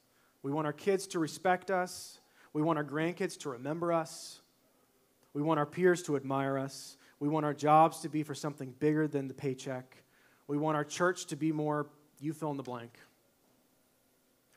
We 0.44 0.52
want 0.52 0.68
our 0.68 0.74
kids 0.74 1.08
to 1.08 1.18
respect 1.18 1.72
us. 1.72 2.20
We 2.54 2.62
want 2.62 2.78
our 2.78 2.86
grandkids 2.86 3.40
to 3.40 3.50
remember 3.50 3.92
us. 3.92 4.42
We 5.34 5.42
want 5.42 5.60
our 5.60 5.66
peers 5.66 6.04
to 6.04 6.16
admire 6.16 6.60
us. 6.60 6.98
We 7.20 7.28
want 7.28 7.46
our 7.46 7.54
jobs 7.54 8.02
to 8.02 8.10
be 8.10 8.24
for 8.24 8.36
something 8.36 8.74
bigger 8.80 9.08
than 9.08 9.28
the 9.28 9.34
paycheck. 9.34 10.04
We 10.48 10.58
want 10.58 10.78
our 10.78 10.84
church 10.84 11.26
to 11.28 11.36
be 11.36 11.52
more, 11.52 11.88
you 12.20 12.34
fill 12.34 12.52
in 12.52 12.58
the 12.58 12.64
blank. 12.64 12.98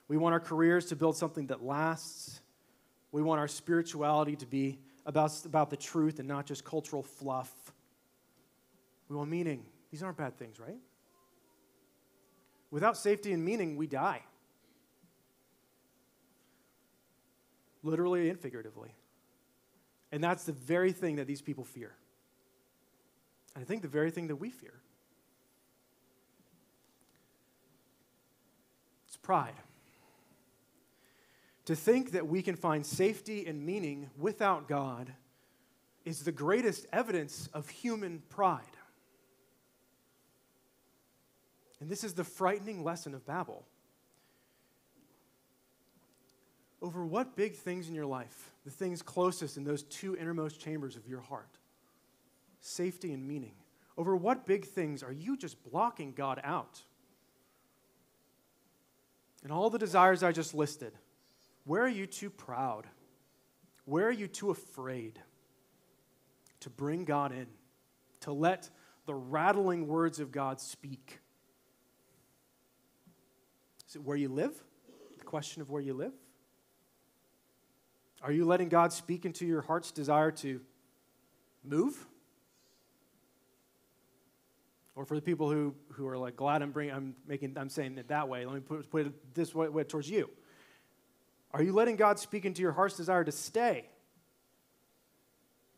We 0.08 0.16
want 0.16 0.32
our 0.32 0.40
careers 0.40 0.86
to 0.86 0.96
build 0.96 1.16
something 1.16 1.46
that 1.46 1.64
lasts. 1.64 2.40
We 3.12 3.22
want 3.22 3.40
our 3.40 3.48
spirituality 3.48 4.36
to 4.36 4.46
be 4.46 4.78
about, 5.06 5.32
about 5.44 5.70
the 5.70 5.76
truth 5.76 6.18
and 6.18 6.28
not 6.28 6.46
just 6.46 6.64
cultural 6.64 7.02
fluff. 7.02 7.52
We 9.08 9.16
want 9.16 9.30
meaning. 9.30 9.64
These 9.90 10.02
aren't 10.02 10.16
bad 10.16 10.36
things, 10.36 10.60
right? 10.60 10.78
Without 12.70 12.96
safety 12.96 13.32
and 13.32 13.44
meaning, 13.44 13.76
we 13.76 13.86
die. 13.86 14.22
Literally 17.82 18.28
and 18.30 18.38
figuratively. 18.38 18.94
And 20.12 20.22
that's 20.22 20.44
the 20.44 20.52
very 20.52 20.92
thing 20.92 21.16
that 21.16 21.26
these 21.26 21.42
people 21.42 21.64
fear. 21.64 21.92
I 23.56 23.64
think 23.64 23.82
the 23.82 23.88
very 23.88 24.10
thing 24.10 24.28
that 24.28 24.36
we 24.36 24.50
fear. 24.50 24.74
It's 29.06 29.16
pride. 29.16 29.54
To 31.66 31.76
think 31.76 32.12
that 32.12 32.26
we 32.26 32.42
can 32.42 32.56
find 32.56 32.84
safety 32.84 33.46
and 33.46 33.64
meaning 33.64 34.10
without 34.18 34.66
God 34.68 35.12
is 36.04 36.24
the 36.24 36.32
greatest 36.32 36.86
evidence 36.92 37.48
of 37.52 37.68
human 37.68 38.22
pride. 38.28 38.62
And 41.80 41.88
this 41.88 42.04
is 42.04 42.14
the 42.14 42.24
frightening 42.24 42.82
lesson 42.82 43.14
of 43.14 43.26
Babel. 43.26 43.64
Over 46.82 47.04
what 47.04 47.36
big 47.36 47.54
things 47.54 47.88
in 47.88 47.94
your 47.94 48.06
life, 48.06 48.52
the 48.64 48.70
things 48.70 49.02
closest 49.02 49.56
in 49.56 49.64
those 49.64 49.82
two 49.84 50.16
innermost 50.16 50.60
chambers 50.60 50.96
of 50.96 51.06
your 51.06 51.20
heart, 51.20 51.58
safety 52.60 53.12
and 53.12 53.26
meaning, 53.26 53.54
over 53.96 54.14
what 54.16 54.46
big 54.46 54.64
things 54.64 55.02
are 55.02 55.12
you 55.12 55.36
just 55.36 55.62
blocking 55.70 56.12
God 56.12 56.40
out? 56.44 56.82
And 59.42 59.52
all 59.52 59.70
the 59.70 59.78
desires 59.78 60.22
I 60.22 60.32
just 60.32 60.54
listed, 60.54 60.92
where 61.64 61.82
are 61.82 61.88
you 61.88 62.06
too 62.06 62.30
proud? 62.30 62.86
Where 63.84 64.06
are 64.06 64.12
you 64.12 64.28
too 64.28 64.50
afraid 64.50 65.18
to 66.60 66.70
bring 66.70 67.04
God 67.04 67.32
in, 67.32 67.46
to 68.20 68.32
let 68.32 68.68
the 69.06 69.14
rattling 69.14 69.86
words 69.86 70.20
of 70.20 70.30
God 70.30 70.60
speak? 70.60 71.20
Is 73.88 73.96
it 73.96 74.02
where 74.02 74.16
you 74.16 74.28
live? 74.28 74.52
The 75.18 75.24
question 75.24 75.62
of 75.62 75.70
where 75.70 75.82
you 75.82 75.94
live? 75.94 76.12
Are 78.22 78.32
you 78.32 78.44
letting 78.44 78.68
God 78.68 78.92
speak 78.92 79.24
into 79.24 79.46
your 79.46 79.62
heart's 79.62 79.90
desire 79.90 80.30
to 80.32 80.60
move? 81.64 82.06
Or 84.96 85.04
for 85.04 85.14
the 85.14 85.22
people 85.22 85.50
who, 85.50 85.74
who 85.92 86.06
are 86.08 86.18
like 86.18 86.36
glad 86.36 86.62
I'm 86.62 86.72
bringing, 86.72 86.94
I'm 86.94 87.14
making, 87.26 87.56
I'm 87.56 87.68
saying 87.68 87.96
it 87.98 88.08
that 88.08 88.28
way. 88.28 88.44
Let 88.44 88.54
me 88.54 88.60
put, 88.60 88.90
put 88.90 89.06
it 89.06 89.34
this 89.34 89.54
way, 89.54 89.68
way 89.68 89.84
towards 89.84 90.10
you. 90.10 90.28
Are 91.52 91.62
you 91.62 91.72
letting 91.72 91.96
God 91.96 92.18
speak 92.18 92.44
into 92.44 92.62
your 92.62 92.72
heart's 92.72 92.96
desire 92.96 93.24
to 93.24 93.32
stay, 93.32 93.86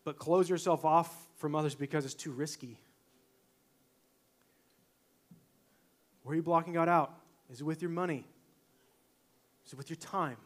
but 0.04 0.18
close 0.18 0.48
yourself 0.48 0.84
off 0.84 1.14
from 1.36 1.54
others 1.54 1.74
because 1.74 2.04
it's 2.04 2.14
too 2.14 2.32
risky? 2.32 2.78
Where 6.22 6.32
are 6.32 6.36
you 6.36 6.42
blocking 6.42 6.72
God 6.72 6.88
out? 6.88 7.14
Is 7.50 7.60
it 7.60 7.64
with 7.64 7.82
your 7.82 7.90
money? 7.90 8.24
Is 9.66 9.72
it 9.72 9.76
with 9.76 9.90
your 9.90 9.96
time? 9.96 10.36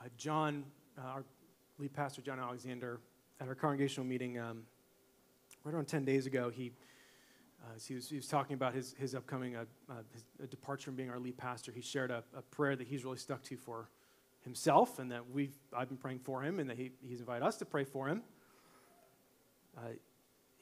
Uh, 0.00 0.08
John, 0.16 0.64
uh, 0.98 1.02
our 1.02 1.24
lead 1.78 1.92
pastor, 1.92 2.22
John 2.22 2.38
Alexander, 2.38 3.00
at 3.40 3.48
our 3.48 3.54
congregational 3.54 4.06
meeting 4.06 4.38
um, 4.38 4.62
right 5.64 5.74
around 5.74 5.86
10 5.86 6.04
days 6.04 6.26
ago, 6.26 6.50
he, 6.50 6.72
uh, 7.62 7.78
he, 7.86 7.94
was, 7.94 8.08
he 8.08 8.16
was 8.16 8.28
talking 8.28 8.54
about 8.54 8.74
his, 8.74 8.94
his 8.98 9.14
upcoming 9.14 9.56
uh, 9.56 9.64
uh, 9.90 9.94
his, 10.12 10.48
departure 10.48 10.86
from 10.86 10.96
being 10.96 11.10
our 11.10 11.18
lead 11.18 11.36
pastor. 11.36 11.72
He 11.72 11.80
shared 11.80 12.10
a, 12.10 12.22
a, 12.36 12.42
prayer 12.42 12.76
that 12.76 12.86
he's 12.86 13.04
really 13.04 13.16
stuck 13.16 13.42
to 13.44 13.56
for 13.56 13.88
himself 14.42 14.98
and 14.98 15.10
that 15.10 15.30
we've, 15.30 15.54
I've 15.76 15.88
been 15.88 15.96
praying 15.96 16.20
for 16.20 16.42
him 16.42 16.58
and 16.58 16.68
that 16.68 16.76
he, 16.76 16.90
he's 17.02 17.20
invited 17.20 17.44
us 17.44 17.56
to 17.58 17.64
pray 17.64 17.84
for 17.84 18.08
him. 18.08 18.22
Uh, 19.76 19.92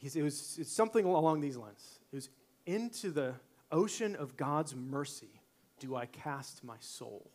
it 0.01 0.23
was 0.23 0.57
it's 0.61 0.73
something 0.73 1.05
along 1.05 1.41
these 1.41 1.57
lines. 1.57 1.99
It 2.13 2.17
was 2.17 2.29
into 2.67 3.11
the 3.11 3.35
ocean 3.73 4.15
of 4.15 4.37
God's 4.37 4.77
mercy 4.77 5.41
do 5.81 5.97
I 5.97 6.07
cast 6.07 6.65
my 6.65 6.77
soul. 6.81 7.31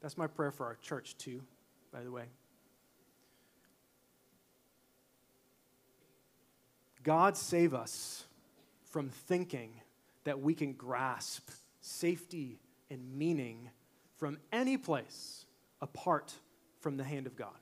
That's 0.00 0.16
my 0.16 0.26
prayer 0.26 0.50
for 0.50 0.66
our 0.66 0.76
church, 0.76 1.16
too, 1.18 1.42
by 1.92 2.02
the 2.02 2.10
way. 2.10 2.24
God 7.06 7.36
save 7.36 7.72
us 7.72 8.24
from 8.90 9.10
thinking 9.10 9.80
that 10.24 10.40
we 10.40 10.54
can 10.54 10.72
grasp 10.72 11.50
safety 11.80 12.58
and 12.90 13.16
meaning 13.16 13.70
from 14.16 14.38
any 14.52 14.76
place 14.76 15.46
apart 15.80 16.34
from 16.80 16.96
the 16.96 17.04
hand 17.04 17.28
of 17.28 17.36
God. 17.36 17.54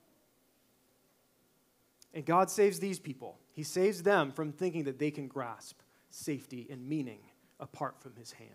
And 2.11 2.25
God 2.25 2.49
saves 2.49 2.79
these 2.79 2.97
people. 2.97 3.37
He 3.53 3.61
saves 3.61 4.01
them 4.01 4.31
from 4.31 4.51
thinking 4.51 4.85
that 4.85 4.97
they 4.97 5.11
can 5.11 5.27
grasp 5.27 5.79
safety, 6.09 6.65
and 6.71 6.89
meaning 6.89 7.19
apart 7.59 8.01
from 8.01 8.15
his 8.15 8.31
hand. 8.31 8.49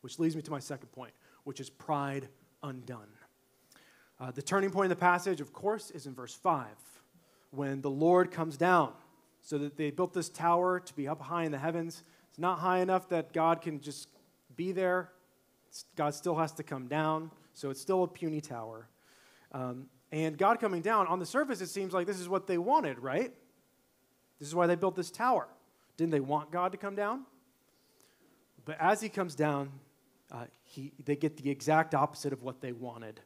Which 0.00 0.18
leads 0.18 0.34
me 0.34 0.40
to 0.40 0.50
my 0.50 0.58
second 0.58 0.88
point, 0.88 1.12
which 1.44 1.60
is 1.60 1.68
pride 1.68 2.28
undone. 2.62 3.10
Uh, 4.18 4.30
the 4.30 4.40
turning 4.40 4.70
point 4.70 4.86
in 4.86 4.90
the 4.90 4.96
passage, 4.96 5.42
of 5.42 5.52
course, 5.52 5.90
is 5.90 6.06
in 6.06 6.14
verse 6.14 6.32
5, 6.32 6.66
when 7.50 7.82
the 7.82 7.90
Lord 7.90 8.30
comes 8.30 8.56
down. 8.56 8.94
So 9.46 9.58
that 9.58 9.76
they 9.76 9.92
built 9.92 10.12
this 10.12 10.28
tower 10.28 10.80
to 10.80 10.96
be 10.96 11.06
up 11.06 11.22
high 11.22 11.44
in 11.44 11.52
the 11.52 11.58
heavens. 11.58 12.02
It's 12.30 12.38
not 12.40 12.58
high 12.58 12.80
enough 12.80 13.08
that 13.10 13.32
God 13.32 13.62
can 13.62 13.80
just 13.80 14.08
be 14.56 14.72
there. 14.72 15.12
God 15.94 16.16
still 16.16 16.34
has 16.34 16.50
to 16.54 16.64
come 16.64 16.88
down. 16.88 17.30
So 17.54 17.70
it's 17.70 17.80
still 17.80 18.02
a 18.02 18.08
puny 18.08 18.40
tower. 18.40 18.88
Um, 19.52 19.86
and 20.10 20.36
God 20.36 20.58
coming 20.58 20.82
down, 20.82 21.06
on 21.06 21.20
the 21.20 21.26
surface, 21.26 21.60
it 21.60 21.68
seems 21.68 21.92
like 21.94 22.08
this 22.08 22.18
is 22.18 22.28
what 22.28 22.48
they 22.48 22.58
wanted, 22.58 22.98
right? 22.98 23.32
This 24.40 24.48
is 24.48 24.54
why 24.54 24.66
they 24.66 24.74
built 24.74 24.96
this 24.96 25.12
tower. 25.12 25.46
Didn't 25.96 26.10
they 26.10 26.18
want 26.18 26.50
God 26.50 26.72
to 26.72 26.78
come 26.78 26.96
down? 26.96 27.22
But 28.64 28.78
as 28.80 29.00
he 29.00 29.08
comes 29.08 29.36
down, 29.36 29.70
uh, 30.32 30.46
he, 30.64 30.90
they 31.04 31.14
get 31.14 31.36
the 31.36 31.50
exact 31.50 31.94
opposite 31.94 32.32
of 32.32 32.42
what 32.42 32.60
they 32.60 32.72
wanted. 32.72 33.20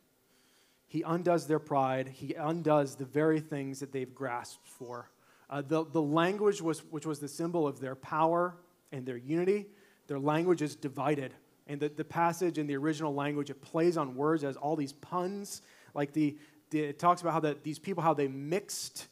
He 0.86 1.00
undoes 1.00 1.46
their 1.46 1.58
pride, 1.58 2.08
he 2.08 2.34
undoes 2.34 2.96
the 2.96 3.06
very 3.06 3.40
things 3.40 3.80
that 3.80 3.90
they've 3.90 4.14
grasped 4.14 4.68
for. 4.68 5.08
Uh, 5.50 5.60
the, 5.60 5.84
the 5.84 6.00
language, 6.00 6.62
was, 6.62 6.80
which 6.90 7.04
was 7.04 7.18
the 7.18 7.28
symbol 7.28 7.66
of 7.66 7.80
their 7.80 7.96
power 7.96 8.54
and 8.92 9.04
their 9.04 9.16
unity, 9.16 9.66
their 10.06 10.18
language 10.18 10.62
is 10.62 10.76
divided. 10.76 11.34
And 11.66 11.80
the, 11.80 11.88
the 11.88 12.04
passage 12.04 12.56
in 12.56 12.68
the 12.68 12.76
original 12.76 13.12
language, 13.12 13.50
it 13.50 13.60
plays 13.60 13.96
on 13.96 14.14
words 14.14 14.44
as 14.44 14.56
all 14.56 14.76
these 14.76 14.92
puns. 14.92 15.62
Like 15.92 16.12
the, 16.12 16.38
the 16.70 16.80
it 16.80 16.98
talks 16.98 17.20
about 17.20 17.32
how 17.32 17.40
the, 17.40 17.56
these 17.62 17.80
people, 17.80 18.02
how 18.02 18.14
they 18.14 18.28
mixed 18.28 19.08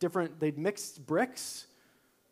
different, 0.00 0.40
they 0.40 0.50
mixed 0.50 1.06
bricks 1.06 1.66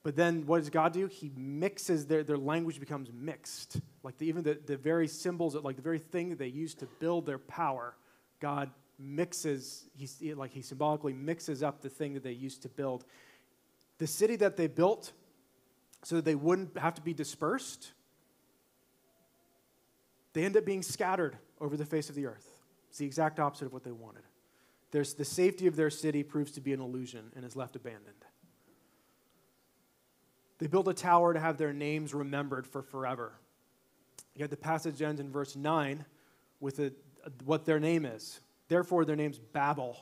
But 0.02 0.16
then 0.16 0.46
what 0.46 0.58
does 0.58 0.70
God 0.70 0.92
do? 0.92 1.06
He 1.06 1.30
mixes 1.36 2.06
their, 2.06 2.22
their 2.22 2.38
language 2.38 2.80
becomes 2.80 3.10
mixed. 3.12 3.80
Like 4.02 4.16
the, 4.16 4.26
even 4.26 4.42
the, 4.42 4.58
the 4.64 4.76
very 4.76 5.06
symbols, 5.06 5.54
like 5.54 5.76
the 5.76 5.82
very 5.82 5.98
thing 5.98 6.30
that 6.30 6.38
they 6.38 6.46
use 6.46 6.74
to 6.76 6.86
build 6.86 7.26
their 7.26 7.38
power, 7.38 7.94
God 8.40 8.70
mixes, 8.98 9.84
he, 9.94 10.34
like 10.34 10.52
he 10.52 10.62
symbolically 10.62 11.12
mixes 11.12 11.62
up 11.62 11.82
the 11.82 11.90
thing 11.90 12.14
that 12.14 12.22
they 12.22 12.32
used 12.32 12.62
to 12.62 12.68
build. 12.68 13.04
The 14.00 14.06
city 14.06 14.36
that 14.36 14.56
they 14.56 14.66
built 14.66 15.12
so 16.04 16.16
that 16.16 16.24
they 16.24 16.34
wouldn't 16.34 16.78
have 16.78 16.94
to 16.94 17.02
be 17.02 17.12
dispersed, 17.12 17.92
they 20.32 20.42
end 20.42 20.56
up 20.56 20.64
being 20.64 20.82
scattered 20.82 21.36
over 21.60 21.76
the 21.76 21.84
face 21.84 22.08
of 22.08 22.14
the 22.14 22.24
earth. 22.24 22.48
It's 22.88 22.96
the 22.96 23.04
exact 23.04 23.38
opposite 23.38 23.66
of 23.66 23.74
what 23.74 23.84
they 23.84 23.92
wanted. 23.92 24.22
There's, 24.90 25.12
the 25.12 25.24
safety 25.26 25.66
of 25.66 25.76
their 25.76 25.90
city 25.90 26.22
proves 26.22 26.50
to 26.52 26.62
be 26.62 26.72
an 26.72 26.80
illusion 26.80 27.30
and 27.36 27.44
is 27.44 27.56
left 27.56 27.76
abandoned. 27.76 28.24
They 30.58 30.66
built 30.66 30.88
a 30.88 30.94
tower 30.94 31.34
to 31.34 31.40
have 31.40 31.58
their 31.58 31.74
names 31.74 32.14
remembered 32.14 32.66
for 32.66 32.80
forever. 32.80 33.34
Yet 34.34 34.48
the 34.48 34.56
passage 34.56 35.02
ends 35.02 35.20
in 35.20 35.30
verse 35.30 35.56
9 35.56 36.06
with 36.58 36.78
a, 36.78 36.86
a, 37.24 37.30
what 37.44 37.66
their 37.66 37.78
name 37.78 38.06
is. 38.06 38.40
Therefore, 38.68 39.04
their 39.04 39.14
name's 39.16 39.38
Babel. 39.38 39.98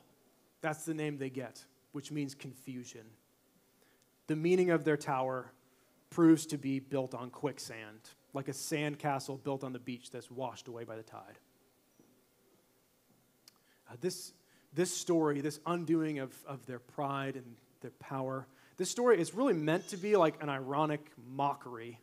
That's 0.60 0.84
the 0.84 0.94
name 0.94 1.18
they 1.18 1.30
get, 1.30 1.64
which 1.90 2.12
means 2.12 2.36
confusion. 2.36 3.02
The 4.28 4.36
meaning 4.36 4.70
of 4.70 4.84
their 4.84 4.96
tower 4.96 5.52
proves 6.10 6.46
to 6.46 6.58
be 6.58 6.78
built 6.78 7.14
on 7.14 7.30
quicksand, 7.30 7.98
like 8.32 8.48
a 8.48 8.52
sand 8.52 8.98
castle 8.98 9.36
built 9.36 9.64
on 9.64 9.72
the 9.72 9.78
beach 9.78 10.10
that's 10.10 10.30
washed 10.30 10.68
away 10.68 10.84
by 10.84 10.96
the 10.96 11.02
tide. 11.02 11.38
Uh, 13.90 13.96
this, 14.00 14.32
this 14.74 14.94
story, 14.94 15.40
this 15.40 15.60
undoing 15.66 16.18
of, 16.18 16.34
of 16.46 16.64
their 16.66 16.78
pride 16.78 17.36
and 17.36 17.44
their 17.80 17.90
power, 17.98 18.46
this 18.76 18.90
story 18.90 19.20
is 19.20 19.34
really 19.34 19.54
meant 19.54 19.88
to 19.88 19.96
be 19.96 20.14
like 20.16 20.42
an 20.42 20.48
ironic 20.48 21.10
mockery 21.34 21.98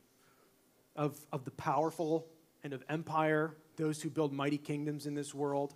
of, 0.96 1.18
of 1.32 1.46
the 1.46 1.52
powerful 1.52 2.26
and 2.64 2.74
of 2.74 2.84
empire, 2.90 3.56
those 3.76 4.02
who 4.02 4.10
build 4.10 4.34
mighty 4.34 4.58
kingdoms 4.58 5.06
in 5.06 5.14
this 5.14 5.34
world. 5.34 5.76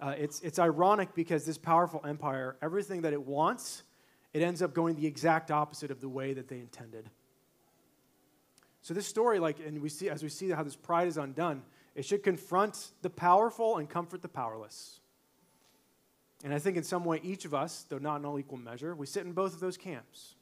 Uh, 0.00 0.14
it's, 0.18 0.40
it's 0.40 0.58
ironic 0.58 1.14
because 1.14 1.44
this 1.44 1.58
powerful 1.58 2.02
empire, 2.06 2.56
everything 2.62 3.02
that 3.02 3.12
it 3.12 3.22
wants, 3.22 3.82
it 4.34 4.42
ends 4.42 4.60
up 4.60 4.74
going 4.74 4.96
the 4.96 5.06
exact 5.06 5.50
opposite 5.50 5.90
of 5.90 6.00
the 6.00 6.08
way 6.08 6.34
that 6.34 6.48
they 6.48 6.58
intended. 6.58 7.08
So 8.82 8.92
this 8.92 9.06
story, 9.06 9.38
like, 9.38 9.60
and 9.60 9.80
we 9.80 9.88
see 9.88 10.10
as 10.10 10.22
we 10.22 10.28
see 10.28 10.50
how 10.50 10.62
this 10.62 10.76
pride 10.76 11.08
is 11.08 11.16
undone, 11.16 11.62
it 11.94 12.04
should 12.04 12.22
confront 12.22 12.90
the 13.00 13.08
powerful 13.08 13.78
and 13.78 13.88
comfort 13.88 14.20
the 14.20 14.28
powerless. 14.28 15.00
And 16.42 16.52
I 16.52 16.58
think 16.58 16.76
in 16.76 16.82
some 16.82 17.04
way, 17.04 17.20
each 17.22 17.46
of 17.46 17.54
us, 17.54 17.86
though 17.88 17.98
not 17.98 18.16
in 18.16 18.26
all 18.26 18.38
equal 18.38 18.58
measure, 18.58 18.94
we 18.94 19.06
sit 19.06 19.24
in 19.24 19.32
both 19.32 19.54
of 19.54 19.60
those 19.60 19.78
camps 19.78 20.34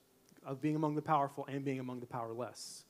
of 0.44 0.60
being 0.60 0.74
among 0.74 0.96
the 0.96 1.02
powerful 1.02 1.46
and 1.46 1.64
being 1.64 1.78
among 1.78 2.00
the 2.00 2.06
powerless. 2.06 2.84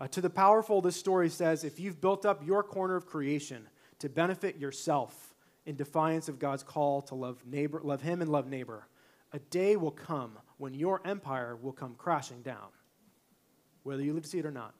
Uh, 0.00 0.08
to 0.08 0.20
the 0.20 0.30
powerful, 0.30 0.80
this 0.80 0.96
story 0.96 1.28
says 1.28 1.62
if 1.62 1.78
you've 1.78 2.00
built 2.00 2.26
up 2.26 2.44
your 2.44 2.64
corner 2.64 2.96
of 2.96 3.06
creation 3.06 3.68
to 4.00 4.08
benefit 4.08 4.58
yourself 4.58 5.34
in 5.66 5.76
defiance 5.76 6.28
of 6.28 6.38
God's 6.40 6.64
call 6.64 7.00
to 7.02 7.14
love 7.14 7.44
neighbor, 7.46 7.80
love 7.84 8.02
him 8.02 8.20
and 8.20 8.32
love 8.32 8.48
neighbor, 8.48 8.88
a 9.34 9.38
day 9.38 9.76
will 9.76 9.90
come 9.90 10.38
when 10.58 10.72
your 10.72 11.02
empire 11.04 11.56
will 11.56 11.72
come 11.72 11.96
crashing 11.98 12.40
down, 12.42 12.68
whether 13.82 14.02
you 14.02 14.14
live 14.14 14.22
to 14.22 14.28
see 14.28 14.38
it 14.38 14.46
or 14.46 14.52
not. 14.52 14.72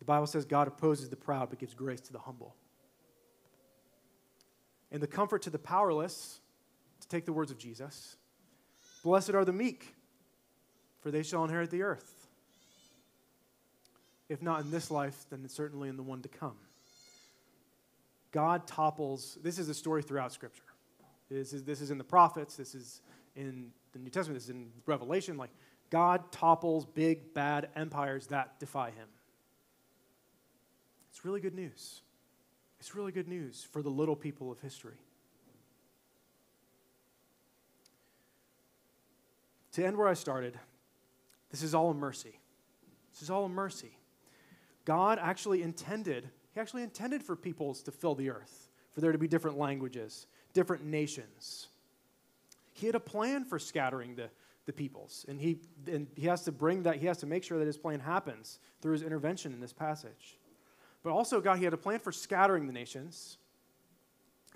The 0.00 0.04
Bible 0.04 0.26
says 0.26 0.44
God 0.44 0.66
opposes 0.66 1.08
the 1.08 1.16
proud 1.16 1.48
but 1.48 1.60
gives 1.60 1.72
grace 1.72 2.00
to 2.02 2.12
the 2.12 2.18
humble 2.18 2.56
and 4.90 5.02
the 5.02 5.06
comfort 5.06 5.42
to 5.42 5.50
the 5.50 5.58
powerless, 5.58 6.40
to 7.00 7.08
take 7.08 7.24
the 7.24 7.32
words 7.32 7.50
of 7.50 7.58
Jesus. 7.58 8.16
Blessed 9.02 9.30
are 9.30 9.44
the 9.44 9.52
meek, 9.52 9.94
for 11.00 11.10
they 11.10 11.22
shall 11.22 11.44
inherit 11.44 11.70
the 11.70 11.82
earth. 11.82 12.28
If 14.28 14.42
not 14.42 14.62
in 14.62 14.70
this 14.70 14.90
life, 14.90 15.26
then 15.30 15.48
certainly 15.48 15.88
in 15.88 15.96
the 15.96 16.02
one 16.02 16.22
to 16.22 16.28
come. 16.28 16.56
God 18.32 18.66
topples, 18.66 19.38
this 19.42 19.58
is 19.58 19.68
a 19.68 19.74
story 19.74 20.02
throughout 20.02 20.32
Scripture. 20.32 20.62
This 21.30 21.52
is, 21.52 21.64
this 21.64 21.80
is 21.80 21.90
in 21.90 21.98
the 21.98 22.04
prophets, 22.04 22.56
this 22.56 22.74
is 22.74 23.02
in 23.34 23.70
the 23.92 23.98
New 23.98 24.10
Testament, 24.10 24.36
this 24.36 24.44
is 24.44 24.50
in 24.50 24.70
Revelation. 24.86 25.36
Like, 25.36 25.50
God 25.90 26.30
topples 26.32 26.86
big, 26.86 27.34
bad 27.34 27.68
empires 27.76 28.28
that 28.28 28.58
defy 28.58 28.90
him. 28.90 29.08
It's 31.10 31.24
really 31.24 31.40
good 31.40 31.54
news. 31.54 32.02
It's 32.78 32.94
really 32.94 33.12
good 33.12 33.28
news 33.28 33.66
for 33.72 33.82
the 33.82 33.90
little 33.90 34.16
people 34.16 34.52
of 34.52 34.60
history. 34.60 34.98
To 39.72 39.84
end 39.84 39.96
where 39.96 40.08
I 40.08 40.14
started, 40.14 40.58
this 41.50 41.62
is 41.62 41.74
all 41.74 41.90
a 41.90 41.94
mercy. 41.94 42.38
This 43.12 43.22
is 43.22 43.30
all 43.30 43.44
a 43.44 43.48
mercy. 43.48 43.96
God 44.84 45.18
actually 45.20 45.62
intended, 45.62 46.28
He 46.54 46.60
actually 46.60 46.82
intended 46.82 47.22
for 47.22 47.34
peoples 47.34 47.82
to 47.82 47.90
fill 47.90 48.14
the 48.14 48.30
earth, 48.30 48.68
for 48.92 49.00
there 49.00 49.12
to 49.12 49.18
be 49.18 49.28
different 49.28 49.58
languages, 49.58 50.26
different 50.56 50.84
nations. 50.84 51.68
He 52.72 52.86
had 52.86 52.94
a 52.94 53.00
plan 53.14 53.44
for 53.44 53.58
scattering 53.58 54.16
the, 54.16 54.28
the 54.64 54.72
peoples, 54.72 55.24
and 55.28 55.40
he, 55.40 55.58
and 55.86 56.08
he 56.16 56.26
has 56.26 56.42
to 56.44 56.52
bring 56.52 56.82
that, 56.84 56.96
he 56.96 57.06
has 57.06 57.18
to 57.18 57.26
make 57.26 57.44
sure 57.44 57.58
that 57.58 57.66
his 57.66 57.76
plan 57.76 58.00
happens 58.00 58.58
through 58.80 58.94
his 58.94 59.02
intervention 59.02 59.52
in 59.52 59.60
this 59.60 59.72
passage. 59.72 60.38
But 61.06 61.12
also, 61.12 61.40
God, 61.40 61.58
He 61.58 61.64
had 61.64 61.72
a 61.72 61.76
plan 61.76 62.00
for 62.00 62.10
scattering 62.10 62.66
the 62.66 62.72
nations, 62.72 63.38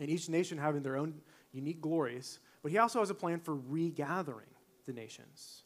and 0.01 0.11
each 0.11 0.29
nation 0.29 0.59
having 0.59 0.83
their 0.83 0.97
own 0.97 1.15
unique 1.53 1.81
glories. 1.81 2.41
But 2.61 2.73
He 2.73 2.79
also 2.79 2.99
has 2.99 3.09
a 3.09 3.15
plan 3.15 3.39
for 3.39 3.55
regathering 3.55 4.51
the 4.85 4.93
nations. 4.93 5.63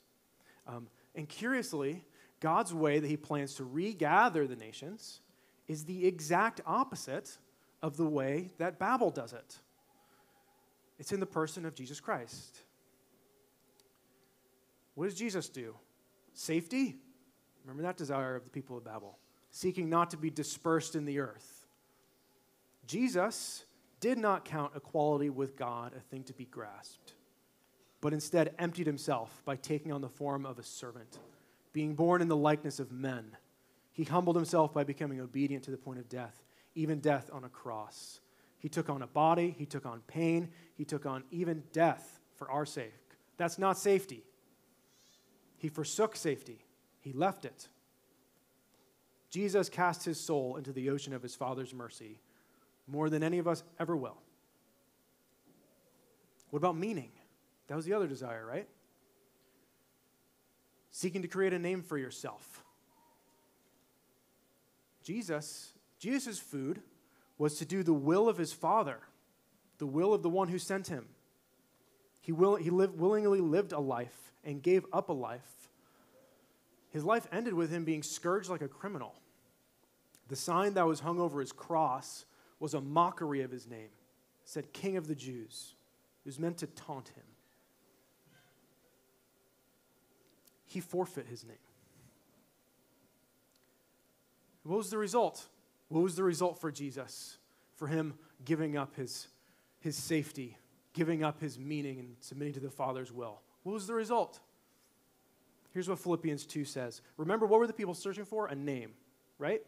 Um, 0.67 0.89
and 1.15 1.27
curiously, 1.27 2.05
God's 2.39 2.75
way 2.75 2.99
that 2.99 3.09
He 3.09 3.17
plans 3.17 3.55
to 3.55 3.65
regather 3.65 4.47
the 4.47 4.57
nations 4.57 5.23
is 5.69 5.87
the 5.87 6.07
exact 6.07 6.61
opposite 6.67 7.39
of 7.81 7.97
the 7.97 8.05
way 8.05 8.51
that 8.59 8.79
Babel 8.79 9.09
does 9.09 9.33
it. 9.33 9.57
It's 10.99 11.13
in 11.13 11.21
the 11.21 11.27
person 11.27 11.65
of 11.65 11.75
Jesus 11.75 12.01
Christ. 12.01 12.61
What 14.95 15.07
does 15.07 15.15
Jesus 15.15 15.49
do? 15.49 15.75
Safety? 16.33 16.97
Remember 17.65 17.83
that 17.83 17.97
desire 17.97 18.37
of 18.37 18.45
the 18.45 18.51
people 18.51 18.77
of 18.77 18.85
Babel 18.85 19.19
seeking 19.51 19.89
not 19.89 20.11
to 20.11 20.17
be 20.17 20.31
dispersed 20.31 20.97
in 20.97 21.05
the 21.05 21.21
earth. 21.21 21.67
Jesus 22.89 23.65
did 24.01 24.19
not 24.19 24.45
count 24.45 24.73
equality 24.75 25.31
with 25.31 25.57
God 25.57 25.93
a 25.97 26.01
thing 26.01 26.25
to 26.25 26.33
be 26.33 26.45
grasped, 26.45 27.15
but 28.01 28.13
instead 28.13 28.53
emptied 28.59 28.89
himself 28.89 29.43
by 29.45 29.55
taking 29.55 29.93
on 29.93 30.01
the 30.01 30.09
form 30.09 30.45
of 30.45 30.59
a 30.59 30.65
servant, 30.65 31.21
being 31.73 31.95
born 31.95 32.21
in 32.21 32.27
the 32.27 32.37
likeness 32.37 32.81
of 32.81 32.91
men. 32.91 33.37
He 33.93 34.03
humbled 34.03 34.35
himself 34.35 34.75
by 34.75 34.83
becoming 34.83 35.21
obedient 35.21 35.63
to 35.65 35.71
the 35.71 35.77
point 35.77 36.01
of 36.01 36.09
death, 36.09 36.43
even 36.75 36.99
death 36.99 37.31
on 37.33 37.45
a 37.45 37.49
cross. 37.49 38.19
He 38.65 38.71
took 38.71 38.89
on 38.89 39.03
a 39.03 39.07
body, 39.07 39.55
he 39.57 39.67
took 39.67 39.85
on 39.85 40.01
pain, 40.07 40.49
he 40.75 40.85
took 40.85 41.05
on 41.05 41.23
even 41.31 41.63
death 41.73 42.19
for 42.37 42.51
our 42.51 42.65
sake. 42.65 42.95
That's 43.37 43.59
not 43.59 43.77
safety. 43.77 44.25
He 45.59 45.69
forsook 45.69 46.17
safety, 46.17 46.65
he 47.01 47.13
left 47.13 47.45
it 47.45 47.69
Jesus 49.35 49.69
cast 49.69 50.05
his 50.05 50.21
soul 50.21 50.55
into 50.55 50.71
the 50.71 50.91
ocean 50.91 51.13
of 51.13 51.21
his 51.21 51.35
Father's 51.35 51.75
mercy 51.75 52.21
more 52.87 53.11
than 53.11 53.25
any 53.25 53.41
of 53.41 53.49
us 53.49 53.65
ever 53.81 53.97
will. 53.97 54.17
What 56.51 56.59
about 56.59 56.77
meaning? 56.77 57.11
That 57.67 57.75
was 57.75 57.85
the 57.85 57.95
other 57.95 58.07
desire, 58.07 58.47
right? 58.47 58.69
Seeking 60.93 61.23
to 61.23 61.27
create 61.27 61.53
a 61.53 61.59
name 61.59 61.83
for 61.83 61.99
yourself. 61.99 62.63
Jesus, 65.03 65.73
Jesus' 65.99 66.39
food 66.39 66.81
was 67.39 67.57
to 67.57 67.65
do 67.65 67.83
the 67.83 67.93
will 67.93 68.29
of 68.29 68.37
his 68.37 68.53
Father, 68.53 69.01
the 69.79 69.87
will 69.87 70.15
of 70.15 70.23
the 70.23 70.31
one 70.31 70.49
who 70.49 70.59
sent 70.59 70.89
him. 70.89 71.07
He, 72.21 72.33
will, 72.33 72.57
he 72.57 72.71
willingly 72.71 73.41
lived 73.41 73.73
a 73.73 73.81
life 73.81 74.33
and 74.45 74.63
gave 74.63 74.87
up 74.93 75.09
a 75.09 75.13
life. 75.13 75.69
His 76.91 77.05
life 77.05 77.27
ended 77.33 77.55
with 77.55 77.71
him 77.71 77.85
being 77.85 78.03
scourged 78.03 78.49
like 78.49 78.63
a 78.63 78.69
criminal. 78.69 79.15
The 80.29 80.37
sign 80.37 80.75
that 80.75 80.87
was 80.87 81.01
hung 81.01 81.21
over 81.21 81.41
his 81.41 81.53
cross 81.53 82.25
was 82.61 82.73
a 82.73 82.81
mockery 82.81 83.43
of 83.43 83.51
his 83.51 83.67
name. 83.67 83.81
It 83.81 84.49
said, 84.49 84.73
King 84.73 84.97
of 84.97 85.07
the 85.07 85.15
Jews. 85.15 85.75
It 86.25 86.29
was 86.29 86.39
meant 86.39 86.59
to 86.59 86.67
taunt 86.67 87.09
him. 87.09 87.25
He 90.65 90.81
forfeit 90.81 91.27
his 91.27 91.45
name. 91.45 91.57
What 94.63 94.79
was 94.79 94.91
the 94.91 94.99
result? 94.99 95.47
What 95.95 96.03
was 96.03 96.17
the 96.17 96.25
result 96.25 96.61
for 96.61 96.73
Jesus? 96.73 97.39
For 97.77 97.87
him 97.87 98.15
giving 98.45 98.77
up 98.77 98.97
his, 98.97 99.29
his 99.79 99.95
safety, 99.95 100.59
giving 100.93 101.23
up 101.23 101.41
his 101.41 101.57
meaning, 101.57 102.01
and 102.01 102.17
submitting 102.19 102.55
to 102.55 102.61
the 102.61 102.69
Father's 102.69 103.13
will. 103.13 103.43
What 103.63 103.75
was 103.75 103.87
the 103.87 103.95
result? 103.95 104.41
Here's 105.73 105.89
what 105.89 106.01
Philippians 106.01 106.47
2 106.47 106.65
says. 106.65 107.01
Remember, 107.17 107.47
what 107.47 107.61
were 107.61 107.69
the 107.69 107.73
people 107.73 107.95
searching 107.95 108.25
for? 108.25 108.49
A 108.49 108.57
name, 108.57 108.91
right? 109.39 109.63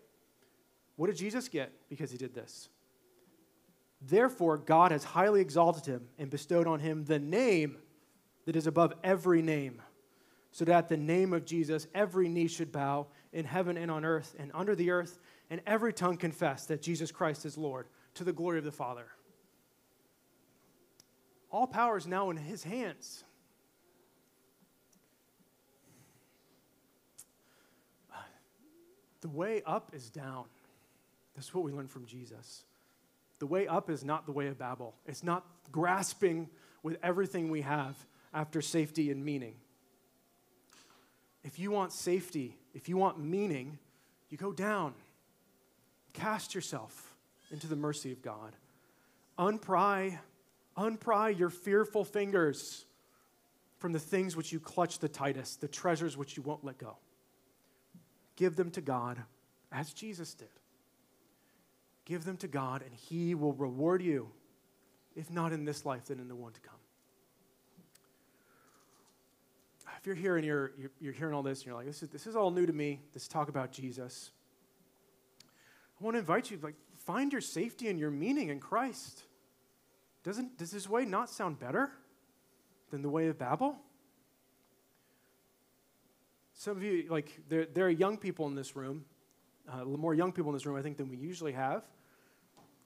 What 0.96 1.06
did 1.06 1.16
Jesus 1.16 1.46
get 1.46 1.70
because 1.88 2.10
he 2.10 2.18
did 2.18 2.34
this? 2.34 2.70
Therefore, 4.02 4.58
God 4.58 4.90
has 4.90 5.04
highly 5.04 5.40
exalted 5.40 5.86
him 5.86 6.08
and 6.18 6.28
bestowed 6.28 6.66
on 6.66 6.80
him 6.80 7.04
the 7.04 7.20
name 7.20 7.76
that 8.46 8.56
is 8.56 8.66
above 8.66 8.94
every 9.04 9.42
name, 9.42 9.80
so 10.50 10.64
that 10.64 10.74
at 10.76 10.88
the 10.88 10.96
name 10.96 11.32
of 11.32 11.44
Jesus, 11.44 11.86
every 11.94 12.28
knee 12.28 12.48
should 12.48 12.72
bow 12.72 13.06
in 13.32 13.44
heaven 13.44 13.76
and 13.76 13.92
on 13.92 14.04
earth 14.04 14.34
and 14.40 14.50
under 14.54 14.74
the 14.74 14.90
earth, 14.90 15.20
and 15.50 15.60
every 15.66 15.92
tongue 15.92 16.16
confess 16.16 16.66
that 16.66 16.82
Jesus 16.82 17.10
Christ 17.10 17.44
is 17.44 17.56
Lord 17.56 17.86
to 18.14 18.24
the 18.24 18.32
glory 18.32 18.58
of 18.58 18.64
the 18.64 18.72
Father. 18.72 19.06
All 21.50 21.66
power 21.66 21.96
is 21.96 22.06
now 22.06 22.30
in 22.30 22.36
his 22.36 22.64
hands. 22.64 23.24
The 29.20 29.28
way 29.28 29.62
up 29.66 29.90
is 29.92 30.10
down. 30.10 30.44
That's 31.34 31.52
what 31.54 31.64
we 31.64 31.72
learn 31.72 31.88
from 31.88 32.06
Jesus. 32.06 32.64
The 33.38 33.46
way 33.46 33.66
up 33.66 33.90
is 33.90 34.04
not 34.04 34.26
the 34.26 34.32
way 34.32 34.46
of 34.46 34.58
Babel. 34.58 34.94
It's 35.06 35.22
not 35.22 35.44
grasping 35.72 36.48
with 36.82 36.96
everything 37.02 37.50
we 37.50 37.62
have 37.62 37.96
after 38.32 38.62
safety 38.62 39.10
and 39.10 39.24
meaning. 39.24 39.54
If 41.42 41.58
you 41.58 41.70
want 41.70 41.92
safety, 41.92 42.56
if 42.74 42.88
you 42.88 42.96
want 42.96 43.18
meaning, 43.18 43.78
you 44.30 44.38
go 44.38 44.52
down. 44.52 44.94
Cast 46.16 46.54
yourself 46.54 47.14
into 47.50 47.66
the 47.66 47.76
mercy 47.76 48.10
of 48.10 48.22
God. 48.22 48.56
Unpry, 49.38 50.18
unpry 50.76 51.38
your 51.38 51.50
fearful 51.50 52.04
fingers 52.04 52.86
from 53.78 53.92
the 53.92 53.98
things 53.98 54.34
which 54.34 54.50
you 54.50 54.58
clutch 54.58 54.98
the 54.98 55.08
tightest, 55.08 55.60
the 55.60 55.68
treasures 55.68 56.16
which 56.16 56.36
you 56.36 56.42
won't 56.42 56.64
let 56.64 56.78
go. 56.78 56.96
Give 58.36 58.56
them 58.56 58.70
to 58.72 58.80
God 58.80 59.18
as 59.70 59.92
Jesus 59.92 60.32
did. 60.34 60.48
Give 62.06 62.24
them 62.24 62.38
to 62.38 62.48
God, 62.48 62.82
and 62.82 62.94
He 62.94 63.34
will 63.34 63.52
reward 63.52 64.02
you, 64.02 64.30
if 65.14 65.30
not 65.30 65.52
in 65.52 65.64
this 65.64 65.84
life, 65.84 66.06
then 66.06 66.18
in 66.18 66.28
the 66.28 66.36
one 66.36 66.52
to 66.52 66.60
come. 66.60 66.78
If 69.98 70.06
you're 70.06 70.14
here 70.14 70.36
and 70.36 70.46
you're, 70.46 70.72
you're, 70.78 70.90
you're 71.00 71.12
hearing 71.12 71.34
all 71.34 71.42
this 71.42 71.58
and 71.58 71.66
you're 71.66 71.74
like, 71.74 71.86
this 71.86 72.02
is, 72.02 72.08
this 72.10 72.26
is 72.26 72.36
all 72.36 72.50
new 72.50 72.64
to 72.64 72.72
me, 72.72 73.00
this 73.12 73.26
talk 73.26 73.48
about 73.48 73.72
Jesus, 73.72 74.30
I 76.00 76.04
want 76.04 76.14
to 76.14 76.18
invite 76.18 76.50
you, 76.50 76.58
like, 76.62 76.74
find 77.04 77.32
your 77.32 77.40
safety 77.40 77.88
and 77.88 77.98
your 77.98 78.10
meaning 78.10 78.48
in 78.48 78.60
Christ. 78.60 79.22
Doesn't, 80.22 80.58
does 80.58 80.70
this 80.70 80.88
way 80.88 81.04
not 81.04 81.30
sound 81.30 81.58
better 81.58 81.90
than 82.90 83.02
the 83.02 83.08
way 83.08 83.28
of 83.28 83.38
Babel? 83.38 83.76
Some 86.52 86.76
of 86.76 86.82
you, 86.82 87.06
like, 87.08 87.40
there, 87.48 87.66
there 87.66 87.86
are 87.86 87.90
young 87.90 88.16
people 88.16 88.46
in 88.46 88.54
this 88.54 88.76
room, 88.76 89.04
uh, 89.70 89.84
more 89.84 90.14
young 90.14 90.32
people 90.32 90.50
in 90.50 90.54
this 90.54 90.66
room, 90.66 90.76
I 90.76 90.82
think, 90.82 90.96
than 90.96 91.08
we 91.08 91.16
usually 91.16 91.52
have. 91.52 91.84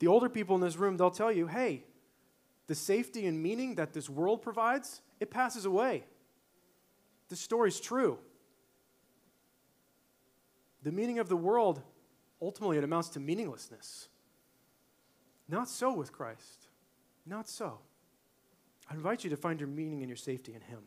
The 0.00 0.06
older 0.06 0.28
people 0.28 0.54
in 0.54 0.60
this 0.60 0.76
room, 0.76 0.96
they'll 0.96 1.10
tell 1.10 1.32
you, 1.32 1.46
hey, 1.46 1.84
the 2.66 2.74
safety 2.74 3.26
and 3.26 3.42
meaning 3.42 3.74
that 3.76 3.92
this 3.92 4.08
world 4.08 4.42
provides, 4.42 5.02
it 5.18 5.30
passes 5.30 5.64
away. 5.64 6.04
This 7.28 7.40
story's 7.40 7.80
true. 7.80 8.18
The 10.82 10.92
meaning 10.92 11.18
of 11.18 11.28
the 11.28 11.36
world, 11.36 11.82
ultimately, 12.40 12.78
it 12.78 12.84
amounts 12.84 13.08
to 13.10 13.20
meaninglessness. 13.20 14.08
Not 15.48 15.68
so 15.68 15.92
with 15.92 16.12
Christ. 16.12 16.68
Not 17.26 17.48
so. 17.48 17.78
I 18.90 18.94
invite 18.94 19.24
you 19.24 19.30
to 19.30 19.36
find 19.36 19.60
your 19.60 19.68
meaning 19.68 20.00
and 20.00 20.08
your 20.08 20.16
safety 20.16 20.54
in 20.54 20.60
Him. 20.60 20.80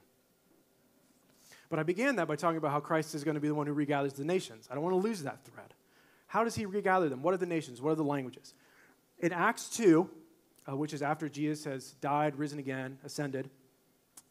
But 1.69 1.79
I 1.79 1.83
began 1.83 2.17
that 2.17 2.27
by 2.27 2.35
talking 2.35 2.57
about 2.57 2.71
how 2.71 2.79
Christ 2.79 3.15
is 3.15 3.23
going 3.23 3.35
to 3.35 3.41
be 3.41 3.47
the 3.47 3.55
one 3.55 3.67
who 3.67 3.73
regathers 3.73 4.13
the 4.13 4.23
nations. 4.23 4.67
I 4.69 4.75
don't 4.75 4.83
want 4.83 4.93
to 4.93 5.01
lose 5.01 5.23
that 5.23 5.43
thread. 5.45 5.73
How 6.27 6.43
does 6.43 6.55
He 6.55 6.65
regather 6.65 7.09
them? 7.09 7.21
What 7.21 7.33
are 7.33 7.37
the 7.37 7.45
nations? 7.45 7.81
What 7.81 7.91
are 7.91 7.95
the 7.95 8.03
languages? 8.03 8.53
In 9.19 9.31
Acts 9.31 9.69
2, 9.69 10.09
uh, 10.69 10.75
which 10.75 10.93
is 10.93 11.01
after 11.01 11.29
Jesus 11.29 11.65
has 11.65 11.91
died, 11.93 12.37
risen 12.37 12.59
again, 12.59 12.97
ascended, 13.03 13.49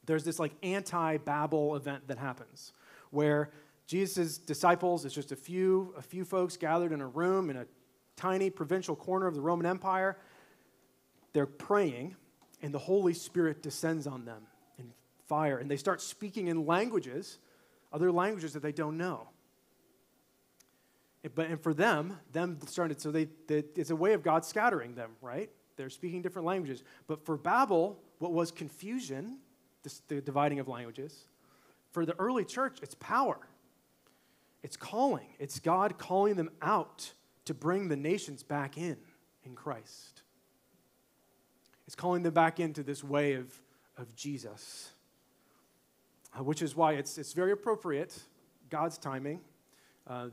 there's 0.05 0.25
this 0.25 0.39
like 0.39 0.53
anti 0.63 1.17
Babel 1.19 1.77
event 1.77 2.09
that 2.09 2.19
happens 2.19 2.73
where 3.11 3.51
Jesus' 3.93 4.39
disciples, 4.39 5.05
it's 5.05 5.15
just 5.15 5.33
a 5.33 5.37
few, 5.37 5.93
a 5.99 6.01
few 6.01 6.25
folks 6.25 6.57
gathered 6.57 6.93
in 6.93 7.03
a 7.03 7.07
room 7.07 7.51
in 7.51 7.59
a 7.59 7.67
tiny 8.17 8.49
provincial 8.49 8.97
corner 8.97 9.27
of 9.27 9.35
the 9.35 9.41
Roman 9.43 9.67
Empire. 9.67 10.17
They're 11.35 11.45
praying, 11.45 12.17
and 12.63 12.73
the 12.73 12.79
Holy 12.79 13.13
Spirit 13.13 13.63
descends 13.63 14.07
on 14.07 14.25
them 14.25 14.45
in 14.79 14.95
fire, 15.29 15.59
and 15.59 15.71
they 15.71 15.77
start 15.77 16.01
speaking 16.01 16.49
in 16.49 16.65
languages, 16.65 17.39
other 17.93 18.11
languages 18.11 18.55
that 18.55 18.63
they 18.63 18.73
don't 18.73 18.97
know. 18.97 19.29
But 21.35 21.49
and 21.49 21.63
for 21.63 21.75
them, 21.75 22.19
them 22.33 22.61
started 22.67 22.99
so 22.99 23.11
they, 23.11 23.29
they 23.47 23.63
it's 23.77 23.91
a 23.91 23.97
way 23.97 24.15
of 24.15 24.23
God 24.23 24.47
scattering 24.47 24.95
them, 24.95 25.11
right? 25.21 25.51
They're 25.77 25.91
speaking 25.91 26.23
different 26.23 26.47
languages. 26.47 26.83
But 27.09 27.27
for 27.27 27.37
Babel, 27.37 28.01
what 28.21 28.33
was 28.33 28.53
confusion, 28.53 29.37
this, 29.83 30.01
the 30.09 30.23
dividing 30.23 30.61
of 30.61 30.67
languages, 30.67 31.29
for 31.91 32.07
the 32.07 32.19
early 32.19 32.47
church, 32.47 32.79
it's 32.81 32.95
power. 32.95 33.39
It's 34.63 34.77
calling. 34.77 35.27
It's 35.39 35.59
God 35.59 35.99
calling 35.99 36.37
them 36.37 36.51
out 36.61 37.13
to 37.47 37.55
bring 37.55 37.89
the 37.89 37.97
nations 37.97 38.43
back 38.43 38.79
in 38.79 38.97
in 39.45 39.55
Christ. 39.55 40.23
It's 41.87 41.97
calling 41.97 42.23
them 42.23 42.33
back 42.33 42.61
into 42.61 42.83
this 42.83 43.03
way 43.03 43.35
of, 43.35 43.53
of 43.99 44.15
Jesus, 44.15 44.91
uh, 46.39 46.43
which 46.45 46.63
is 46.63 46.77
why 46.77 46.93
it's, 46.93 47.19
it's 47.19 47.33
very 47.33 47.53
appropriate, 47.53 48.17
God's 48.71 48.99
timing, 48.99 49.41
uh, 50.07 50.29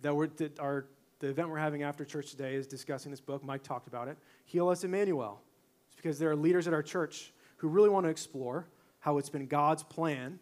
that, 0.00 0.14
we're, 0.14 0.28
that 0.28 0.58
our, 0.58 0.86
the 1.20 1.28
event 1.28 1.50
we're 1.50 1.58
having 1.58 1.82
after 1.82 2.04
church 2.04 2.30
today 2.30 2.54
is 2.54 2.66
discussing 2.66 3.10
this 3.10 3.20
book. 3.20 3.44
Mike 3.44 3.62
talked 3.62 3.86
about 3.86 4.08
it. 4.08 4.16
Heal 4.46 4.68
Us 4.68 4.82
Emmanuel. 4.82 5.40
It's 5.88 5.96
because 5.96 6.18
there 6.18 6.30
are 6.30 6.36
leaders 6.36 6.66
at 6.66 6.74
our 6.74 6.82
church 6.82 7.32
who 7.58 7.68
really 7.68 7.90
want 7.90 8.04
to 8.04 8.10
explore 8.10 8.66
how 9.00 9.18
it's 9.18 9.28
been 9.28 9.46
God's 9.46 9.82
plan 9.82 10.38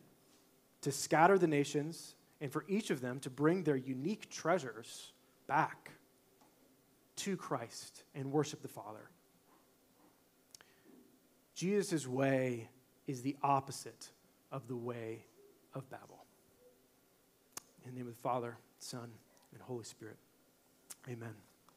to 0.82 0.92
scatter 0.92 1.38
the 1.38 1.46
nations 1.46 2.14
and 2.42 2.52
for 2.52 2.64
each 2.66 2.90
of 2.90 3.00
them 3.00 3.20
to 3.20 3.30
bring 3.30 3.62
their 3.62 3.76
unique 3.76 4.28
treasures 4.28 5.12
back 5.46 5.92
to 7.14 7.36
Christ 7.36 8.02
and 8.16 8.32
worship 8.32 8.62
the 8.62 8.68
Father. 8.68 9.08
Jesus' 11.54 12.04
way 12.06 12.68
is 13.06 13.22
the 13.22 13.36
opposite 13.44 14.10
of 14.50 14.66
the 14.66 14.74
way 14.74 15.24
of 15.72 15.88
Babel. 15.88 16.26
In 17.84 17.92
the 17.92 17.98
name 17.98 18.08
of 18.08 18.16
the 18.16 18.20
Father, 18.20 18.58
Son, 18.80 19.08
and 19.52 19.62
Holy 19.62 19.84
Spirit. 19.84 20.16
Amen. 21.08 21.34